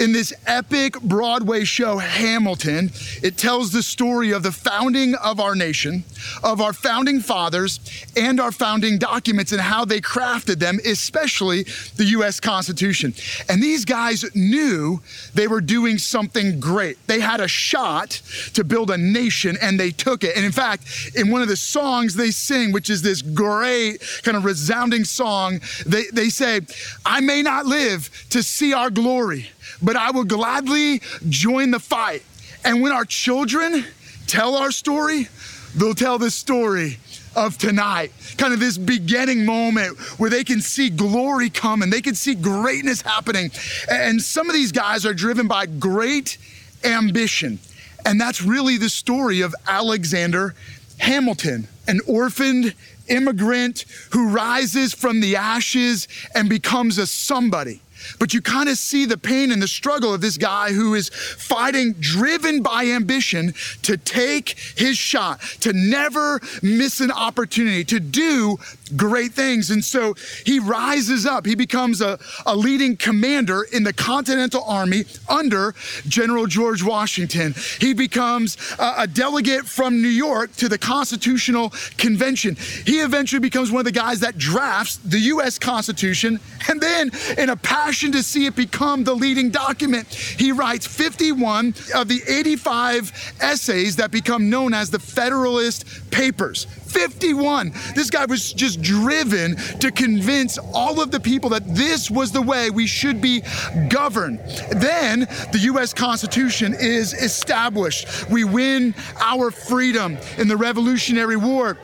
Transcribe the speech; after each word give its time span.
In 0.00 0.12
this 0.12 0.32
epic 0.46 0.98
Broadway 1.02 1.64
show, 1.64 1.98
Hamilton, 1.98 2.90
it 3.22 3.36
tells 3.36 3.70
the 3.70 3.82
story 3.82 4.30
of 4.30 4.42
the 4.42 4.50
founding 4.50 5.14
of 5.16 5.38
our 5.40 5.54
nation, 5.54 6.04
of 6.42 6.62
our 6.62 6.72
founding 6.72 7.20
fathers, 7.20 7.80
and 8.16 8.40
our 8.40 8.50
founding 8.50 8.96
documents 8.96 9.52
and 9.52 9.60
how 9.60 9.84
they 9.84 10.00
crafted 10.00 10.58
them, 10.58 10.78
especially 10.86 11.64
the 11.96 12.06
US 12.16 12.40
Constitution. 12.40 13.12
And 13.50 13.62
these 13.62 13.84
guys 13.84 14.24
knew 14.34 15.02
they 15.34 15.46
were 15.46 15.60
doing 15.60 15.98
something 15.98 16.60
great. 16.60 16.96
They 17.06 17.20
had 17.20 17.40
a 17.40 17.48
shot 17.48 18.22
to 18.54 18.64
build 18.64 18.90
a 18.90 18.96
nation 18.96 19.58
and 19.60 19.78
they 19.78 19.90
took 19.90 20.24
it. 20.24 20.34
And 20.34 20.46
in 20.46 20.52
fact, 20.52 21.12
in 21.14 21.30
one 21.30 21.42
of 21.42 21.48
the 21.48 21.56
songs 21.56 22.14
they 22.14 22.30
sing, 22.30 22.72
which 22.72 22.88
is 22.88 23.02
this 23.02 23.20
great 23.20 23.98
kind 24.22 24.38
of 24.38 24.46
resounding 24.46 25.04
song, 25.04 25.60
they, 25.84 26.04
they 26.10 26.30
say, 26.30 26.62
I 27.04 27.20
may 27.20 27.42
not 27.42 27.66
live 27.66 28.08
to 28.30 28.42
see 28.42 28.72
our 28.72 28.88
glory 28.88 29.50
but 29.82 29.89
I 29.96 30.10
will 30.10 30.24
gladly 30.24 31.00
join 31.28 31.70
the 31.70 31.78
fight. 31.78 32.22
And 32.64 32.82
when 32.82 32.92
our 32.92 33.04
children 33.04 33.84
tell 34.26 34.56
our 34.56 34.70
story, 34.70 35.28
they'll 35.74 35.94
tell 35.94 36.18
the 36.18 36.30
story 36.30 36.98
of 37.36 37.58
tonight. 37.58 38.12
Kind 38.36 38.52
of 38.52 38.60
this 38.60 38.76
beginning 38.76 39.44
moment 39.44 39.98
where 40.18 40.30
they 40.30 40.44
can 40.44 40.60
see 40.60 40.90
glory 40.90 41.50
come 41.50 41.82
and 41.82 41.92
they 41.92 42.00
can 42.00 42.14
see 42.14 42.34
greatness 42.34 43.02
happening. 43.02 43.50
And 43.90 44.20
some 44.20 44.48
of 44.48 44.54
these 44.54 44.72
guys 44.72 45.06
are 45.06 45.14
driven 45.14 45.48
by 45.48 45.66
great 45.66 46.38
ambition. 46.84 47.58
And 48.04 48.20
that's 48.20 48.42
really 48.42 48.76
the 48.78 48.88
story 48.88 49.42
of 49.42 49.54
Alexander 49.66 50.54
Hamilton, 50.98 51.68
an 51.86 52.00
orphaned 52.06 52.74
immigrant 53.08 53.84
who 54.12 54.28
rises 54.28 54.94
from 54.94 55.20
the 55.20 55.36
ashes 55.36 56.08
and 56.34 56.48
becomes 56.48 56.98
a 56.98 57.06
somebody. 57.06 57.80
But 58.18 58.34
you 58.34 58.42
kind 58.42 58.68
of 58.68 58.78
see 58.78 59.04
the 59.06 59.18
pain 59.18 59.50
and 59.50 59.62
the 59.62 59.68
struggle 59.68 60.12
of 60.14 60.20
this 60.20 60.36
guy 60.36 60.72
who 60.72 60.94
is 60.94 61.08
fighting, 61.08 61.94
driven 62.00 62.62
by 62.62 62.86
ambition 62.86 63.54
to 63.82 63.96
take 63.96 64.58
his 64.76 64.96
shot, 64.96 65.40
to 65.60 65.72
never 65.72 66.40
miss 66.62 67.00
an 67.00 67.10
opportunity, 67.10 67.84
to 67.84 68.00
do 68.00 68.58
great 68.96 69.32
things. 69.32 69.70
And 69.70 69.84
so 69.84 70.14
he 70.44 70.58
rises 70.58 71.26
up. 71.26 71.46
He 71.46 71.54
becomes 71.54 72.00
a, 72.00 72.18
a 72.46 72.54
leading 72.56 72.96
commander 72.96 73.66
in 73.72 73.84
the 73.84 73.92
Continental 73.92 74.64
Army 74.64 75.04
under 75.28 75.74
General 76.08 76.46
George 76.46 76.82
Washington. 76.82 77.54
He 77.80 77.94
becomes 77.94 78.56
a, 78.78 78.94
a 78.98 79.06
delegate 79.06 79.66
from 79.66 80.02
New 80.02 80.08
York 80.08 80.54
to 80.56 80.68
the 80.68 80.78
Constitutional 80.78 81.72
Convention. 81.96 82.56
He 82.86 83.00
eventually 83.00 83.40
becomes 83.40 83.70
one 83.70 83.80
of 83.80 83.84
the 83.84 83.92
guys 83.92 84.20
that 84.20 84.38
drafts 84.38 84.96
the 84.96 85.18
U.S. 85.18 85.58
Constitution. 85.58 86.40
And 86.68 86.80
then, 86.80 87.10
in 87.38 87.50
a 87.50 87.56
passion 87.56 88.12
to 88.12 88.22
see 88.22 88.46
it 88.46 88.56
become 88.56 89.04
the 89.04 89.14
leading 89.14 89.50
document, 89.50 90.08
he 90.12 90.52
writes 90.52 90.86
51 90.86 91.74
of 91.94 92.08
the 92.08 92.22
85 92.26 93.34
essays 93.40 93.96
that 93.96 94.10
become 94.10 94.50
known 94.50 94.74
as 94.74 94.90
the 94.90 94.98
Federalist 94.98 96.10
Papers. 96.10 96.66
51. 96.90 97.72
This 97.94 98.10
guy 98.10 98.24
was 98.24 98.52
just 98.52 98.82
driven 98.82 99.56
to 99.78 99.90
convince 99.90 100.58
all 100.58 101.00
of 101.00 101.10
the 101.10 101.20
people 101.20 101.50
that 101.50 101.74
this 101.74 102.10
was 102.10 102.32
the 102.32 102.42
way 102.42 102.70
we 102.70 102.86
should 102.86 103.20
be 103.20 103.42
governed. 103.88 104.40
Then 104.72 105.20
the 105.52 105.60
US 105.72 105.94
Constitution 105.94 106.74
is 106.74 107.14
established. 107.14 108.28
We 108.28 108.44
win 108.44 108.94
our 109.20 109.50
freedom 109.50 110.18
in 110.38 110.48
the 110.48 110.56
Revolutionary 110.56 111.36
War. 111.36 111.78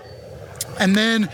And 0.79 0.95
then 0.95 1.31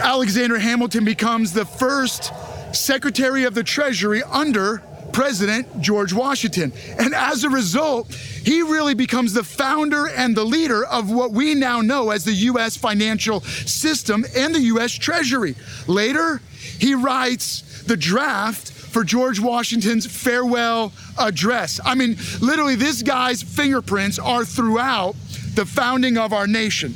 Alexander 0.00 0.58
Hamilton 0.58 1.04
becomes 1.04 1.52
the 1.52 1.64
first 1.64 2.32
Secretary 2.72 3.44
of 3.44 3.54
the 3.54 3.62
Treasury 3.62 4.22
under 4.22 4.82
President 5.18 5.80
George 5.80 6.12
Washington. 6.12 6.72
And 6.96 7.12
as 7.12 7.42
a 7.42 7.50
result, 7.50 8.14
he 8.14 8.62
really 8.62 8.94
becomes 8.94 9.32
the 9.32 9.42
founder 9.42 10.06
and 10.06 10.36
the 10.36 10.44
leader 10.44 10.84
of 10.84 11.10
what 11.10 11.32
we 11.32 11.56
now 11.56 11.80
know 11.80 12.10
as 12.10 12.24
the 12.24 12.32
U.S. 12.32 12.76
financial 12.76 13.40
system 13.40 14.24
and 14.36 14.54
the 14.54 14.60
U.S. 14.60 14.92
Treasury. 14.92 15.56
Later, 15.88 16.40
he 16.78 16.94
writes 16.94 17.82
the 17.82 17.96
draft 17.96 18.70
for 18.70 19.02
George 19.02 19.40
Washington's 19.40 20.06
farewell 20.06 20.92
address. 21.18 21.80
I 21.84 21.96
mean, 21.96 22.16
literally, 22.40 22.76
this 22.76 23.02
guy's 23.02 23.42
fingerprints 23.42 24.20
are 24.20 24.44
throughout 24.44 25.16
the 25.56 25.66
founding 25.66 26.16
of 26.16 26.32
our 26.32 26.46
nation. 26.46 26.92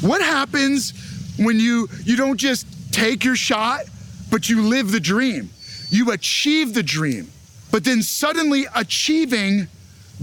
What 0.00 0.22
happens 0.22 0.94
when 1.38 1.60
you 1.60 1.90
you 2.04 2.16
don't 2.16 2.38
just 2.38 2.66
take 2.90 3.22
your 3.22 3.36
shot, 3.36 3.82
but 4.30 4.48
you 4.48 4.62
live 4.62 4.92
the 4.92 5.00
dream? 5.00 5.50
You 5.90 6.10
achieve 6.10 6.74
the 6.74 6.82
dream, 6.82 7.30
but 7.70 7.84
then 7.84 8.02
suddenly 8.02 8.66
achieving 8.74 9.68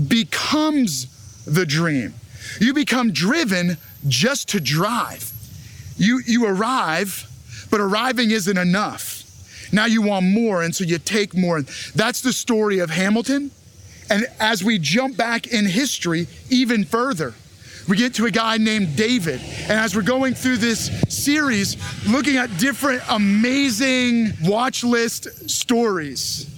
becomes 0.07 1.07
the 1.45 1.65
dream. 1.65 2.13
You 2.59 2.73
become 2.73 3.11
driven 3.11 3.77
just 4.07 4.49
to 4.49 4.59
drive. 4.59 5.31
You, 5.97 6.21
you 6.25 6.45
arrive, 6.45 7.27
but 7.69 7.79
arriving 7.79 8.31
isn't 8.31 8.57
enough. 8.57 9.19
Now 9.71 9.85
you 9.85 10.01
want 10.01 10.25
more, 10.25 10.63
and 10.63 10.75
so 10.75 10.83
you 10.83 10.97
take 10.97 11.35
more. 11.35 11.61
That's 11.95 12.21
the 12.21 12.33
story 12.33 12.79
of 12.79 12.89
Hamilton. 12.89 13.51
And 14.09 14.25
as 14.39 14.63
we 14.63 14.77
jump 14.77 15.15
back 15.15 15.47
in 15.47 15.65
history 15.65 16.27
even 16.49 16.83
further, 16.83 17.33
we 17.91 17.97
get 17.97 18.13
to 18.13 18.25
a 18.25 18.31
guy 18.31 18.57
named 18.57 18.95
David. 18.95 19.41
And 19.63 19.73
as 19.73 19.93
we're 19.97 20.01
going 20.01 20.33
through 20.33 20.57
this 20.57 20.89
series, 21.09 21.75
looking 22.07 22.37
at 22.37 22.57
different 22.57 23.03
amazing 23.09 24.31
watch 24.43 24.85
list 24.85 25.49
stories, 25.49 26.49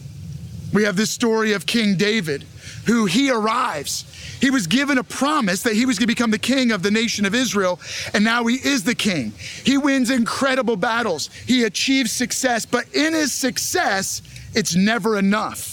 we 0.72 0.84
have 0.84 0.96
this 0.96 1.10
story 1.10 1.54
of 1.54 1.66
King 1.66 1.98
David, 1.98 2.44
who 2.86 3.08
he 3.08 3.32
arrives. 3.32 4.06
He 4.42 4.52
was 4.52 4.68
given 4.68 5.00
a 5.00 5.04
promise 5.04 5.64
that 5.64 5.74
he 5.74 5.88
was 5.88 5.98
going 5.98 6.04
to 6.04 6.14
become 6.14 6.30
the 6.30 6.38
king 6.38 6.72
of 6.72 6.84
the 6.84 6.92
nation 6.92 7.26
of 7.26 7.34
Israel, 7.34 7.80
and 8.14 8.24
now 8.24 8.46
he 8.46 8.58
is 8.58 8.84
the 8.84 8.94
king. 8.94 9.34
He 9.66 9.80
wins 9.80 10.12
incredible 10.12 10.76
battles, 10.76 11.32
he 11.48 11.64
achieves 11.64 12.12
success, 12.12 12.64
but 12.64 12.86
in 12.94 13.14
his 13.14 13.34
success, 13.34 14.22
it's 14.54 14.76
never 14.76 15.18
enough 15.18 15.73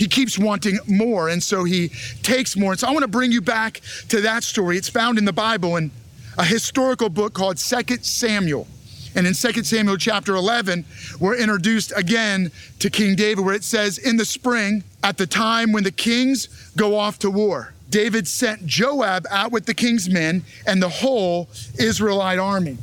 he 0.00 0.08
keeps 0.08 0.38
wanting 0.38 0.78
more, 0.86 1.28
and 1.28 1.42
so 1.42 1.64
he 1.64 1.90
takes 2.22 2.56
more. 2.56 2.72
And 2.72 2.80
so 2.80 2.88
I 2.88 2.90
want 2.90 3.02
to 3.02 3.08
bring 3.08 3.32
you 3.32 3.42
back 3.42 3.82
to 4.08 4.22
that 4.22 4.44
story. 4.44 4.78
It's 4.78 4.88
found 4.88 5.18
in 5.18 5.26
the 5.26 5.32
Bible 5.32 5.76
in 5.76 5.90
a 6.38 6.44
historical 6.44 7.10
book 7.10 7.34
called 7.34 7.58
Second 7.58 8.02
Samuel. 8.02 8.66
And 9.14 9.26
in 9.26 9.34
2 9.34 9.62
Samuel 9.62 9.98
chapter 9.98 10.34
11, 10.36 10.86
we're 11.18 11.36
introduced 11.36 11.92
again 11.94 12.50
to 12.78 12.88
King 12.88 13.14
David, 13.14 13.44
where 13.44 13.54
it 13.54 13.62
says, 13.62 13.98
In 13.98 14.16
the 14.16 14.24
spring, 14.24 14.84
at 15.02 15.18
the 15.18 15.26
time 15.26 15.70
when 15.70 15.84
the 15.84 15.92
kings 15.92 16.46
go 16.78 16.96
off 16.96 17.18
to 17.18 17.30
war, 17.30 17.74
David 17.90 18.26
sent 18.26 18.64
Joab 18.64 19.26
out 19.30 19.52
with 19.52 19.66
the 19.66 19.74
king's 19.74 20.08
men 20.08 20.44
and 20.66 20.82
the 20.82 20.88
whole 20.88 21.50
Israelite 21.78 22.38
army. 22.38 22.78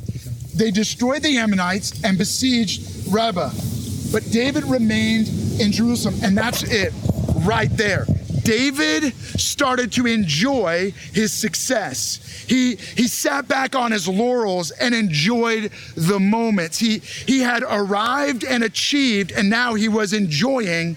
They 0.54 0.70
destroyed 0.70 1.22
the 1.22 1.36
Ammonites 1.36 2.04
and 2.04 2.16
besieged 2.16 3.12
Rabbah. 3.12 3.77
But 4.12 4.30
David 4.30 4.64
remained 4.64 5.28
in 5.60 5.72
Jerusalem, 5.72 6.16
and 6.22 6.36
that's 6.36 6.62
it 6.62 6.92
right 7.44 7.70
there. 7.76 8.06
David 8.42 9.14
started 9.38 9.92
to 9.92 10.06
enjoy 10.06 10.92
his 11.12 11.34
success. 11.34 12.44
He, 12.48 12.76
he 12.76 13.06
sat 13.06 13.46
back 13.46 13.74
on 13.74 13.92
his 13.92 14.08
laurels 14.08 14.70
and 14.70 14.94
enjoyed 14.94 15.70
the 15.96 16.18
moments. 16.18 16.78
He, 16.78 17.00
he 17.00 17.40
had 17.40 17.62
arrived 17.62 18.44
and 18.44 18.64
achieved, 18.64 19.32
and 19.32 19.50
now 19.50 19.74
he 19.74 19.88
was 19.88 20.14
enjoying 20.14 20.96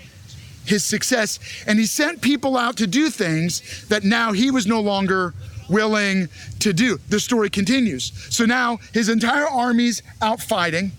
his 0.65 0.85
success. 0.85 1.39
And 1.67 1.77
he 1.77 1.85
sent 1.85 2.21
people 2.21 2.55
out 2.55 2.77
to 2.77 2.87
do 2.87 3.09
things 3.09 3.85
that 3.89 4.05
now 4.05 4.31
he 4.31 4.49
was 4.49 4.65
no 4.65 4.79
longer 4.79 5.33
willing 5.69 6.29
to 6.59 6.71
do. 6.71 6.99
The 7.09 7.19
story 7.19 7.49
continues. 7.49 8.13
So 8.33 8.45
now 8.45 8.79
his 8.93 9.09
entire 9.09 9.47
army's 9.47 10.03
out 10.21 10.41
fighting, 10.41 10.91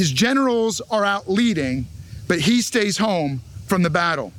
his 0.00 0.10
generals 0.10 0.80
are 0.90 1.04
out 1.04 1.30
leading, 1.30 1.86
but 2.26 2.40
he 2.40 2.62
stays 2.62 2.96
home 2.96 3.42
from 3.66 3.82
the 3.82 3.90
battle. 3.90 4.32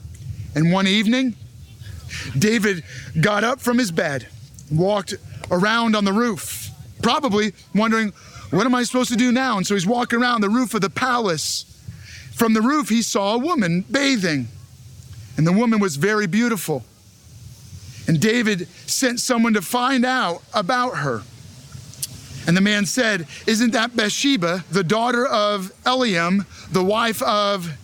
And 0.56 0.72
one 0.74 0.88
evening, 0.88 1.36
David 2.36 2.84
got 3.22 3.44
up 3.44 3.62
from 3.62 3.78
his 3.78 3.92
bed, 3.92 4.28
walked 4.72 5.14
around 5.52 5.96
on 5.96 6.04
the 6.04 6.14
roof, 6.14 6.72
probably 7.04 7.54
wondering, 7.76 8.12
what 8.50 8.66
am 8.66 8.74
I 8.74 8.82
supposed 8.82 9.12
to 9.12 9.16
do 9.16 9.32
now? 9.32 9.58
And 9.58 9.68
so 9.68 9.76
he's 9.76 9.86
walking 9.86 10.20
around 10.20 10.42
the 10.42 10.50
roof 10.50 10.74
of 10.74 10.82
the 10.82 10.90
palace. 10.90 11.66
From 12.34 12.56
the 12.56 12.62
roof, 12.64 12.90
he 12.90 13.04
saw 13.04 13.36
a 13.36 13.38
woman 13.38 13.82
bathing, 13.82 14.48
and 15.38 15.46
the 15.46 15.54
woman 15.54 15.80
was 15.80 15.96
very 15.96 16.26
beautiful. 16.26 16.84
And 18.08 18.20
David 18.20 18.68
sent 18.88 19.20
someone 19.20 19.54
to 19.54 19.62
find 19.62 20.06
out 20.06 20.42
about 20.56 20.98
her. 20.98 21.22
And 22.48 22.58
the 22.58 22.62
man 22.62 22.86
said, 22.86 23.28
Isn't 23.46 23.72
that 23.72 23.96
Bathsheba, 23.96 24.64
the 24.72 24.84
daughter 24.84 25.26
of 25.26 25.72
Eliam, 25.84 26.46
the 26.72 26.84
wife 26.84 27.22
of 27.22 27.78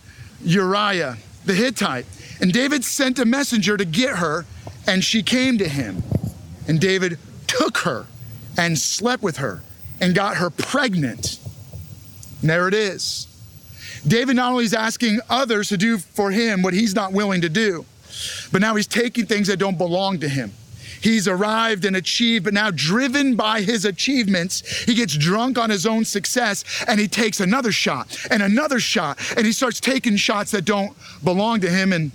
Uriah 0.44 1.18
the 1.46 1.54
Hittite? 1.54 2.06
And 2.42 2.52
David 2.52 2.84
sent 2.84 3.20
a 3.20 3.26
messenger 3.26 3.78
to 3.78 3.86
get 3.86 4.18
her, 4.18 4.46
and 4.88 5.04
she 5.04 5.24
came 5.24 5.58
to 5.58 5.68
him. 5.68 6.04
And 6.68 6.80
David 6.80 7.18
took 7.48 7.80
her 7.80 8.06
and 8.58 8.78
slept 8.78 9.24
with 9.24 9.38
her 9.38 9.62
and 10.02 10.14
got 10.14 10.38
her 10.38 10.50
pregnant. 10.50 11.40
And 12.42 12.50
there 12.50 12.68
it 12.68 12.74
is. 12.74 13.28
David 14.08 14.36
not 14.36 14.52
only 14.52 14.66
is 14.66 14.74
asking 14.74 15.20
others 15.30 15.70
to 15.70 15.78
do 15.78 15.98
for 15.98 16.32
him 16.32 16.62
what 16.62 16.74
he's 16.74 16.94
not 16.96 17.14
willing 17.14 17.42
to 17.42 17.50
do, 17.50 17.86
but 18.52 18.62
now 18.62 18.76
he's 18.76 18.88
taking 18.88 19.26
things 19.26 19.48
that 19.48 19.58
don't 19.58 19.78
belong 19.78 20.20
to 20.20 20.30
him. 20.30 20.52
He's 21.02 21.28
arrived 21.28 21.86
and 21.86 21.96
achieved, 21.96 22.46
but 22.46 22.54
now 22.54 22.72
driven 22.72 23.36
by 23.36 23.62
his 23.62 23.86
achievements, 23.86 24.62
he 24.84 24.94
gets 24.94 25.16
drunk 25.16 25.58
on 25.58 25.70
his 25.70 25.86
own 25.86 26.06
success 26.06 26.64
and 26.88 27.00
he 27.00 27.08
takes 27.08 27.40
another 27.40 27.72
shot 27.72 28.18
and 28.32 28.42
another 28.42 28.80
shot 28.80 29.20
and 29.36 29.46
he 29.46 29.52
starts 29.52 29.80
taking 29.80 30.16
shots 30.16 30.52
that 30.52 30.66
don't 30.66 30.96
belong 31.24 31.62
to 31.62 31.70
him 31.70 31.94
and 31.94 32.12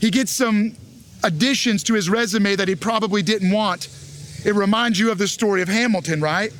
he 0.00 0.10
gets 0.10 0.30
some 0.30 0.76
additions 1.24 1.82
to 1.84 1.94
his 1.94 2.10
resume 2.10 2.56
that 2.56 2.68
he 2.68 2.74
probably 2.74 3.22
didn't 3.22 3.50
want. 3.50 3.88
It 4.44 4.54
reminds 4.54 4.98
you 4.98 5.10
of 5.10 5.18
the 5.18 5.28
story 5.28 5.62
of 5.62 5.68
Hamilton, 5.68 6.20
right? 6.20 6.52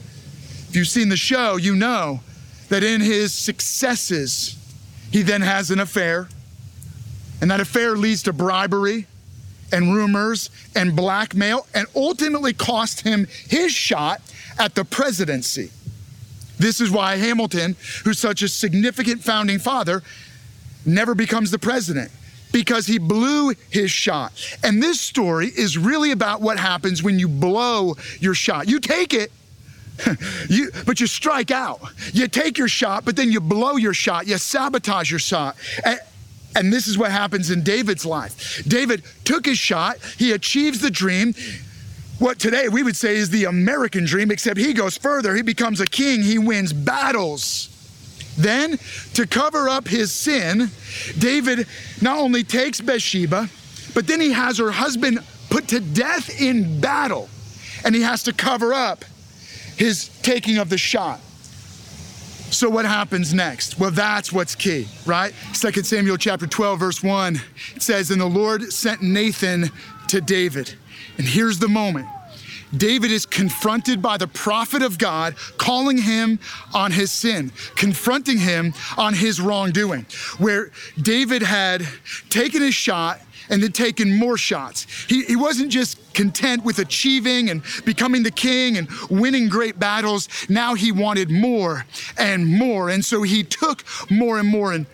If 0.69 0.75
you've 0.75 0.89
seen 0.89 1.09
the 1.09 1.17
show, 1.17 1.57
you 1.57 1.77
know 1.77 2.21
that 2.69 2.83
in 2.83 3.01
his 3.01 3.33
successes, 3.33 4.57
he 5.13 5.23
then 5.23 5.41
has 5.43 5.71
an 5.71 5.79
affair, 5.79 6.29
and 7.41 7.51
that 7.51 7.61
affair 7.61 7.97
leads 7.97 8.25
to 8.25 8.33
bribery 8.33 9.07
and 9.73 9.95
rumors 9.95 10.51
and 10.75 10.95
blackmail 10.95 11.67
and 11.75 11.87
ultimately 11.95 12.53
cost 12.53 13.01
him 13.01 13.27
his 13.49 13.73
shot 13.73 14.21
at 14.59 14.75
the 14.75 14.85
presidency. 14.85 15.71
This 16.59 16.81
is 16.81 16.91
why 16.91 17.17
Hamilton, 17.17 17.77
who's 18.05 18.19
such 18.19 18.43
a 18.43 18.49
significant 18.49 19.23
founding 19.23 19.59
father, 19.59 20.03
never 20.85 21.15
becomes 21.15 21.51
the 21.51 21.59
president 21.59 22.11
because 22.53 22.87
he 22.87 22.99
blew 22.99 23.55
his 23.71 23.91
shot. 23.91 24.33
And 24.63 24.83
this 24.83 25.01
story 25.01 25.49
is 25.49 25.77
really 25.77 26.13
about 26.13 26.41
what 26.41 26.59
happens 26.59 27.03
when 27.03 27.19
you 27.19 27.29
blow 27.29 27.97
your 28.21 28.35
shot. 28.35 28.69
You 28.69 28.81
take 28.81 29.13
it, 29.13 29.31
you, 30.49 30.71
but 30.87 31.01
you 31.01 31.07
strike 31.07 31.51
out. 31.51 31.81
You 32.13 32.29
take 32.29 32.57
your 32.57 32.69
shot, 32.69 33.05
but 33.05 33.17
then 33.17 33.31
you 33.31 33.41
blow 33.41 33.77
your 33.77 33.95
shot. 33.95 34.27
You 34.27 34.39
sabotage 34.39 35.11
your 35.11 35.21
shot. 35.21 35.57
And, 35.85 36.01
and 36.57 36.73
this 36.73 36.89
is 36.89 36.97
what 36.97 37.13
happens 37.13 37.51
in 37.51 37.63
David's 37.63 38.07
life. 38.07 38.65
David 38.67 39.05
took 39.25 39.45
his 39.45 39.59
shot, 39.59 39.99
he 40.19 40.33
achieves 40.33 40.81
the 40.81 40.91
dream. 40.91 41.35
What 42.19 42.39
today 42.39 42.69
we 42.69 42.83
would 42.83 42.97
say 42.97 43.17
is 43.17 43.29
the 43.29 43.45
American 43.45 44.07
dream, 44.07 44.31
except 44.31 44.59
he 44.59 44.73
goes 44.73 44.97
further. 44.97 45.37
He 45.37 45.43
becomes 45.43 45.81
a 45.81 45.85
king, 45.85 46.23
he 46.23 46.39
wins 46.39 46.73
battles. 46.73 47.69
Then, 48.39 48.79
to 49.15 49.27
cover 49.27 49.69
up 49.69 49.87
his 49.87 50.13
sin, 50.13 50.71
David 51.19 51.67
not 52.01 52.19
only 52.19 52.43
takes 52.43 52.81
Bathsheba, 52.81 53.49
but 53.95 54.07
then 54.07 54.21
he 54.21 54.33
has 54.33 54.59
her 54.59 54.71
husband 54.71 55.21
put 55.51 55.69
to 55.69 55.81
death 55.81 56.41
in 56.41 56.81
battle, 56.81 57.29
and 57.85 57.95
he 57.95 58.03
has 58.03 58.23
to 58.25 58.33
cover 58.33 58.73
up 58.73 59.05
his 59.77 60.09
taking 60.23 60.57
of 60.57 60.71
the 60.71 60.79
shot. 60.79 61.21
So 62.51 62.71
what 62.71 62.85
happens 62.85 63.35
next? 63.35 63.79
Well, 63.79 63.91
that's 63.91 64.33
what's 64.33 64.55
key, 64.55 64.87
right? 65.05 65.35
2 65.55 65.73
Samuel 65.83 66.17
chapter 66.17 66.47
12 66.47 66.79
verse 66.79 67.03
1 67.03 67.41
it 67.75 67.83
says 67.83 68.11
and 68.11 68.21
the 68.21 68.27
Lord 68.27 68.73
sent 68.73 69.03
Nathan 69.03 69.71
to 70.09 70.21
David. 70.21 70.75
And 71.19 71.27
here's 71.27 71.59
the 71.59 71.69
moment. 71.69 72.07
David 72.77 73.11
is 73.11 73.27
confronted 73.27 74.03
by 74.03 74.17
the 74.17 74.27
prophet 74.27 74.83
of 74.83 74.99
God, 74.99 75.37
calling 75.57 75.99
him 75.99 76.39
on 76.75 76.93
his 76.93 77.13
sin, 77.13 77.53
confronting 77.77 78.39
him 78.39 78.75
on 78.97 79.15
his 79.15 79.41
wrongdoing, 79.41 80.07
where 80.39 80.71
David 81.01 81.43
had 81.43 81.87
taken 82.29 82.63
his 82.63 82.75
shot 82.75 83.21
and 83.49 83.63
then 83.63 83.73
taken 83.73 84.19
more 84.19 84.37
shots. 84.37 84.87
He, 85.09 85.25
he 85.25 85.37
wasn't 85.37 85.71
just 85.71 86.15
content 86.15 86.65
with 86.65 86.79
achieving 86.79 87.51
and 87.51 87.63
becoming 87.85 88.23
the 88.23 88.31
king 88.31 88.77
and 88.77 88.89
winning 89.11 89.49
great 89.49 89.79
battles. 89.79 90.29
Now 90.49 90.75
he 90.75 90.93
wanted 90.93 91.31
more 91.31 91.87
and 92.19 92.47
more. 92.47 92.91
And 92.91 93.05
so 93.05 93.23
he 93.23 93.45
took 93.45 93.85
more 94.11 94.39
and 94.39 94.49
more. 94.49 94.73
And 94.73 94.87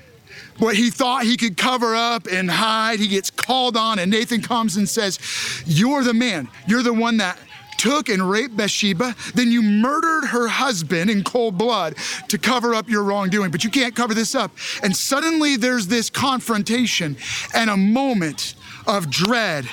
what 0.59 0.77
he 0.77 0.91
thought 0.91 1.25
he 1.25 1.37
could 1.37 1.57
cover 1.57 1.95
up 1.95 2.27
and 2.31 2.51
hide, 2.51 2.99
he 2.99 3.09
gets 3.09 3.31
called 3.31 3.77
on. 3.77 3.99
And 3.99 4.11
Nathan 4.11 4.43
comes 4.43 4.77
and 4.77 4.89
says, 4.89 5.19
You're 5.67 6.05
the 6.05 6.15
man. 6.15 6.49
You're 6.67 6.83
the 6.83 6.93
one 6.93 7.19
that 7.19 7.39
took 7.83 8.09
and 8.09 8.31
raped 8.31 8.57
Bathsheba, 8.57 9.17
then 9.35 9.51
you 9.51 9.61
murdered 9.61 10.29
her 10.29 10.47
husband 10.47 11.11
in 11.11 11.25
cold 11.25 11.59
blood 11.59 11.97
to 12.29 12.39
cover 12.39 12.75
up 12.77 12.89
your 12.89 13.03
wrongdoing, 13.03 13.51
but 13.51 13.65
you 13.65 13.71
can't 13.71 13.97
cover 13.97 14.15
this 14.15 14.37
up. 14.37 14.53
And 14.85 14.97
suddenly 14.97 15.57
there's 15.57 15.89
this 15.89 16.09
confrontation 16.09 17.17
and 17.53 17.69
a 17.69 17.77
moment 17.77 18.55
of 18.87 19.11
dread 19.11 19.69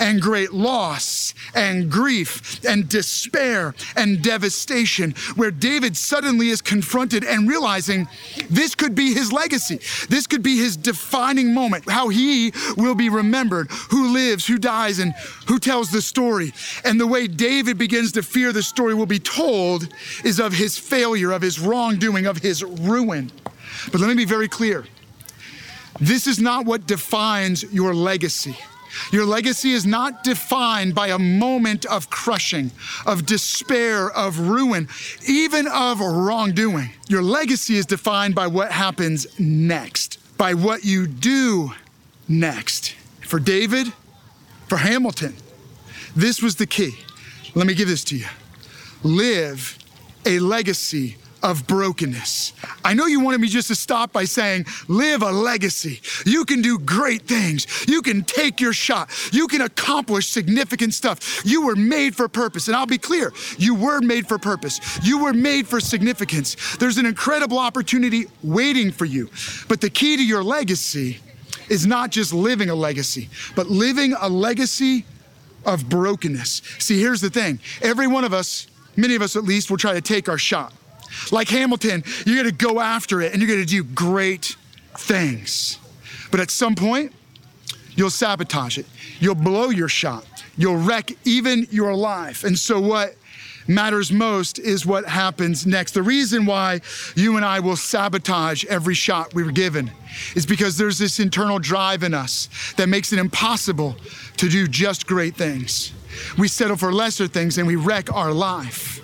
and 0.00 0.22
great 0.22 0.54
loss 0.54 1.34
and 1.54 1.90
grief 1.90 2.64
and 2.64 2.88
despair 2.88 3.74
and 3.96 4.22
devastation, 4.22 5.14
where 5.36 5.50
David 5.50 5.96
suddenly 5.96 6.48
is 6.48 6.60
confronted 6.60 7.24
and 7.24 7.48
realizing 7.48 8.08
this 8.50 8.74
could 8.74 8.94
be 8.94 9.12
his 9.14 9.32
legacy. 9.32 9.80
This 10.08 10.26
could 10.26 10.42
be 10.42 10.56
his 10.56 10.76
defining 10.76 11.54
moment, 11.54 11.88
how 11.88 12.08
he 12.08 12.52
will 12.76 12.94
be 12.94 13.08
remembered, 13.08 13.70
who 13.90 14.12
lives, 14.12 14.46
who 14.46 14.58
dies, 14.58 14.98
and 14.98 15.14
who 15.46 15.58
tells 15.58 15.90
the 15.90 16.02
story. 16.02 16.52
And 16.84 17.00
the 17.00 17.06
way 17.06 17.26
David 17.26 17.78
begins 17.78 18.12
to 18.12 18.22
fear 18.22 18.52
the 18.52 18.62
story 18.62 18.94
will 18.94 19.06
be 19.06 19.18
told 19.18 19.88
is 20.24 20.38
of 20.40 20.52
his 20.52 20.78
failure, 20.78 21.32
of 21.32 21.42
his 21.42 21.58
wrongdoing, 21.58 22.26
of 22.26 22.38
his 22.38 22.62
ruin. 22.62 23.30
But 23.90 24.00
let 24.00 24.08
me 24.08 24.14
be 24.14 24.24
very 24.24 24.48
clear. 24.48 24.84
This 26.00 26.26
is 26.26 26.40
not 26.40 26.66
what 26.66 26.86
defines 26.86 27.62
your 27.72 27.94
legacy. 27.94 28.56
Your 29.12 29.24
legacy 29.24 29.72
is 29.72 29.86
not 29.86 30.24
defined 30.24 30.94
by 30.94 31.08
a 31.08 31.18
moment 31.18 31.84
of 31.86 32.10
crushing, 32.10 32.70
of 33.06 33.26
despair, 33.26 34.10
of 34.10 34.38
ruin, 34.38 34.88
even 35.26 35.66
of 35.68 36.00
wrongdoing. 36.00 36.90
Your 37.08 37.22
legacy 37.22 37.76
is 37.76 37.86
defined 37.86 38.34
by 38.34 38.46
what 38.46 38.72
happens 38.72 39.26
next, 39.38 40.18
by 40.36 40.54
what 40.54 40.84
you 40.84 41.06
do 41.06 41.72
next. 42.28 42.94
For 43.22 43.38
David, 43.38 43.92
for 44.68 44.78
Hamilton, 44.78 45.34
this 46.16 46.42
was 46.42 46.56
the 46.56 46.66
key. 46.66 46.92
Let 47.54 47.66
me 47.66 47.74
give 47.74 47.88
this 47.88 48.04
to 48.04 48.16
you. 48.16 48.26
Live 49.02 49.78
a 50.26 50.38
legacy 50.38 51.16
of 51.44 51.66
brokenness. 51.66 52.54
I 52.82 52.94
know 52.94 53.04
you 53.04 53.20
wanted 53.20 53.38
me 53.42 53.48
just 53.48 53.68
to 53.68 53.74
stop 53.74 54.12
by 54.12 54.24
saying, 54.24 54.64
live 54.88 55.22
a 55.22 55.30
legacy. 55.30 56.00
You 56.24 56.46
can 56.46 56.62
do 56.62 56.78
great 56.78 57.28
things. 57.28 57.66
You 57.86 58.00
can 58.00 58.24
take 58.24 58.62
your 58.62 58.72
shot. 58.72 59.10
You 59.30 59.46
can 59.46 59.60
accomplish 59.60 60.30
significant 60.30 60.94
stuff. 60.94 61.42
You 61.44 61.66
were 61.66 61.76
made 61.76 62.16
for 62.16 62.28
purpose. 62.28 62.68
And 62.68 62.76
I'll 62.76 62.86
be 62.86 62.96
clear, 62.96 63.30
you 63.58 63.74
were 63.74 64.00
made 64.00 64.26
for 64.26 64.38
purpose. 64.38 64.80
You 65.04 65.22
were 65.22 65.34
made 65.34 65.68
for 65.68 65.80
significance. 65.80 66.78
There's 66.78 66.96
an 66.96 67.04
incredible 67.04 67.58
opportunity 67.58 68.24
waiting 68.42 68.90
for 68.90 69.04
you. 69.04 69.28
But 69.68 69.82
the 69.82 69.90
key 69.90 70.16
to 70.16 70.24
your 70.24 70.42
legacy 70.42 71.18
is 71.68 71.86
not 71.86 72.10
just 72.10 72.32
living 72.32 72.70
a 72.70 72.74
legacy, 72.74 73.28
but 73.54 73.66
living 73.66 74.14
a 74.18 74.30
legacy 74.30 75.04
of 75.66 75.90
brokenness. 75.90 76.62
See, 76.78 76.98
here's 76.98 77.20
the 77.20 77.30
thing 77.30 77.60
every 77.82 78.06
one 78.06 78.24
of 78.24 78.32
us, 78.32 78.66
many 78.96 79.14
of 79.14 79.20
us 79.20 79.36
at 79.36 79.44
least, 79.44 79.70
will 79.70 79.76
try 79.76 79.92
to 79.92 80.00
take 80.00 80.30
our 80.30 80.38
shot. 80.38 80.72
Like 81.32 81.48
Hamilton, 81.48 82.04
you're 82.26 82.36
gonna 82.36 82.52
go 82.52 82.80
after 82.80 83.20
it 83.20 83.32
and 83.32 83.42
you're 83.42 83.50
gonna 83.50 83.64
do 83.64 83.84
great 83.84 84.56
things. 84.98 85.78
But 86.30 86.40
at 86.40 86.50
some 86.50 86.74
point, 86.74 87.12
you'll 87.94 88.10
sabotage 88.10 88.78
it. 88.78 88.86
You'll 89.20 89.34
blow 89.34 89.70
your 89.70 89.88
shot. 89.88 90.26
You'll 90.56 90.76
wreck 90.76 91.10
even 91.24 91.66
your 91.70 91.94
life. 91.94 92.44
And 92.44 92.58
so, 92.58 92.80
what 92.80 93.16
matters 93.66 94.12
most 94.12 94.58
is 94.58 94.84
what 94.84 95.06
happens 95.06 95.66
next. 95.66 95.92
The 95.92 96.02
reason 96.02 96.46
why 96.46 96.80
you 97.14 97.36
and 97.36 97.44
I 97.44 97.60
will 97.60 97.76
sabotage 97.76 98.64
every 98.66 98.94
shot 98.94 99.34
we 99.34 99.42
were 99.42 99.52
given 99.52 99.90
is 100.34 100.46
because 100.46 100.76
there's 100.76 100.98
this 100.98 101.18
internal 101.18 101.58
drive 101.58 102.02
in 102.02 102.14
us 102.14 102.48
that 102.76 102.88
makes 102.88 103.12
it 103.12 103.18
impossible 103.18 103.96
to 104.36 104.48
do 104.48 104.68
just 104.68 105.06
great 105.06 105.36
things. 105.36 105.92
We 106.38 106.48
settle 106.48 106.76
for 106.76 106.92
lesser 106.92 107.26
things 107.26 107.58
and 107.58 107.66
we 107.66 107.76
wreck 107.76 108.12
our 108.12 108.32
life. 108.32 108.98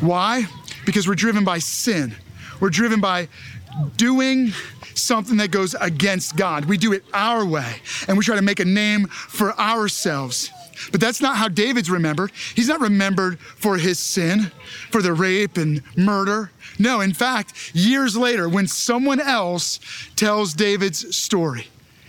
Why? 0.00 0.46
Because 0.84 1.06
we're 1.08 1.14
driven 1.14 1.44
by 1.44 1.58
sin. 1.58 2.14
We're 2.60 2.70
driven 2.70 3.00
by 3.00 3.28
doing 3.96 4.52
something 4.94 5.36
that 5.38 5.50
goes 5.50 5.74
against 5.80 6.36
God. 6.36 6.64
We 6.64 6.76
do 6.76 6.92
it 6.92 7.04
our 7.14 7.44
way 7.46 7.76
and 8.08 8.18
we 8.18 8.24
try 8.24 8.36
to 8.36 8.42
make 8.42 8.60
a 8.60 8.64
name 8.64 9.06
for 9.06 9.58
ourselves. 9.58 10.50
But 10.92 11.00
that's 11.00 11.20
not 11.20 11.36
how 11.36 11.48
David's 11.48 11.90
remembered. 11.90 12.32
He's 12.54 12.68
not 12.68 12.80
remembered 12.80 13.38
for 13.38 13.76
his 13.76 13.98
sin, 13.98 14.50
for 14.90 15.02
the 15.02 15.12
rape 15.12 15.56
and 15.58 15.82
murder. 15.96 16.50
No, 16.78 17.00
in 17.00 17.12
fact, 17.12 17.74
years 17.74 18.16
later, 18.16 18.48
when 18.48 18.66
someone 18.66 19.20
else 19.20 19.78
tells 20.16 20.54
David's 20.54 21.14
story, 21.14 21.66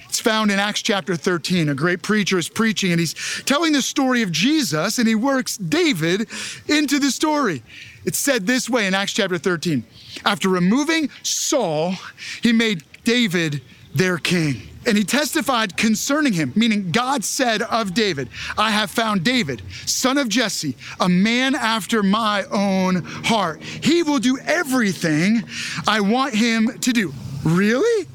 It's 0.08 0.20
found 0.20 0.52
in 0.52 0.60
Acts 0.60 0.82
chapter 0.82 1.16
13. 1.16 1.70
A 1.70 1.74
great 1.74 2.02
preacher 2.02 2.38
is 2.38 2.50
preaching 2.50 2.92
and 2.92 3.00
he's 3.00 3.14
telling 3.46 3.72
the 3.72 3.82
story 3.82 4.22
of 4.24 4.30
Jesus 4.30 5.00
and 5.00 5.08
he 5.08 5.16
works 5.16 5.56
David 5.56 6.28
into 6.68 7.00
the 7.00 7.12
story. 7.12 7.64
It's 8.06 8.18
said 8.18 8.48
this 8.48 8.70
way 8.70 8.88
in 8.88 8.94
Acts 8.94 9.14
chapter 9.14 9.38
13. 9.38 9.84
After 10.26 10.50
removing 10.50 11.10
Saul, 11.24 11.94
he 12.42 12.52
made 12.52 12.84
David 13.04 13.62
their 13.94 14.18
king. 14.18 14.62
And 14.86 14.98
he 14.98 15.04
testified 15.04 15.78
concerning 15.78 16.34
him, 16.34 16.54
meaning 16.56 16.92
God 16.92 17.24
said 17.24 17.62
of 17.62 17.94
David, 17.94 18.30
I 18.58 18.72
have 18.72 18.90
found 18.90 19.24
David, 19.24 19.62
son 19.86 20.18
of 20.18 20.28
Jesse, 20.28 20.76
a 21.00 21.08
man 21.08 21.54
after 21.54 22.02
my 22.02 22.46
own 22.46 23.04
heart. 23.04 23.62
He 23.62 24.02
will 24.02 24.18
do 24.18 24.40
everything 24.40 25.44
I 25.88 26.00
want 26.02 26.34
him 26.34 26.80
to 26.80 26.94
do. 26.94 27.14
Really? 27.44 28.08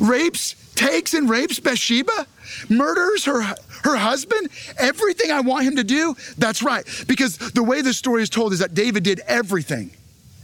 Rapes, 0.00 0.56
takes 0.74 1.14
and 1.14 1.30
rapes 1.30 1.60
Bathsheba? 1.60 2.26
Murders 2.68 3.24
her, 3.26 3.54
her 3.86 3.96
husband? 3.96 4.48
Everything 4.78 5.30
I 5.30 5.40
want 5.40 5.64
him 5.64 5.76
to 5.76 5.84
do? 5.84 6.14
That's 6.36 6.62
right. 6.62 6.84
Because 7.06 7.38
the 7.38 7.62
way 7.62 7.80
the 7.80 7.94
story 7.94 8.22
is 8.22 8.30
told 8.30 8.52
is 8.52 8.58
that 8.58 8.74
David 8.74 9.02
did 9.02 9.20
everything 9.26 9.90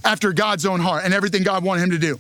after 0.04 0.32
God's 0.32 0.66
own 0.66 0.80
heart 0.80 1.04
and 1.04 1.12
everything 1.12 1.42
God 1.42 1.64
wanted 1.64 1.82
him 1.82 1.90
to 1.90 1.99
do. 1.99 2.18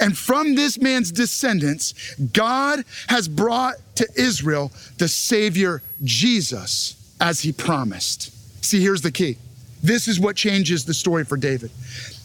And 0.00 0.16
from 0.16 0.54
this 0.54 0.80
man's 0.80 1.12
descendants, 1.12 2.14
God 2.32 2.84
has 3.08 3.28
brought 3.28 3.76
to 3.96 4.08
Israel 4.16 4.72
the 4.98 5.08
Savior 5.08 5.82
Jesus 6.02 6.96
as 7.20 7.40
he 7.40 7.52
promised. 7.52 8.32
See, 8.64 8.80
here's 8.80 9.02
the 9.02 9.12
key. 9.12 9.36
This 9.82 10.08
is 10.08 10.18
what 10.18 10.36
changes 10.36 10.84
the 10.84 10.94
story 10.94 11.24
for 11.24 11.36
David 11.36 11.70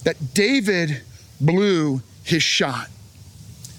that 0.03 0.33
David 0.33 1.01
blew 1.39 2.01
his 2.23 2.43
shot. 2.43 2.89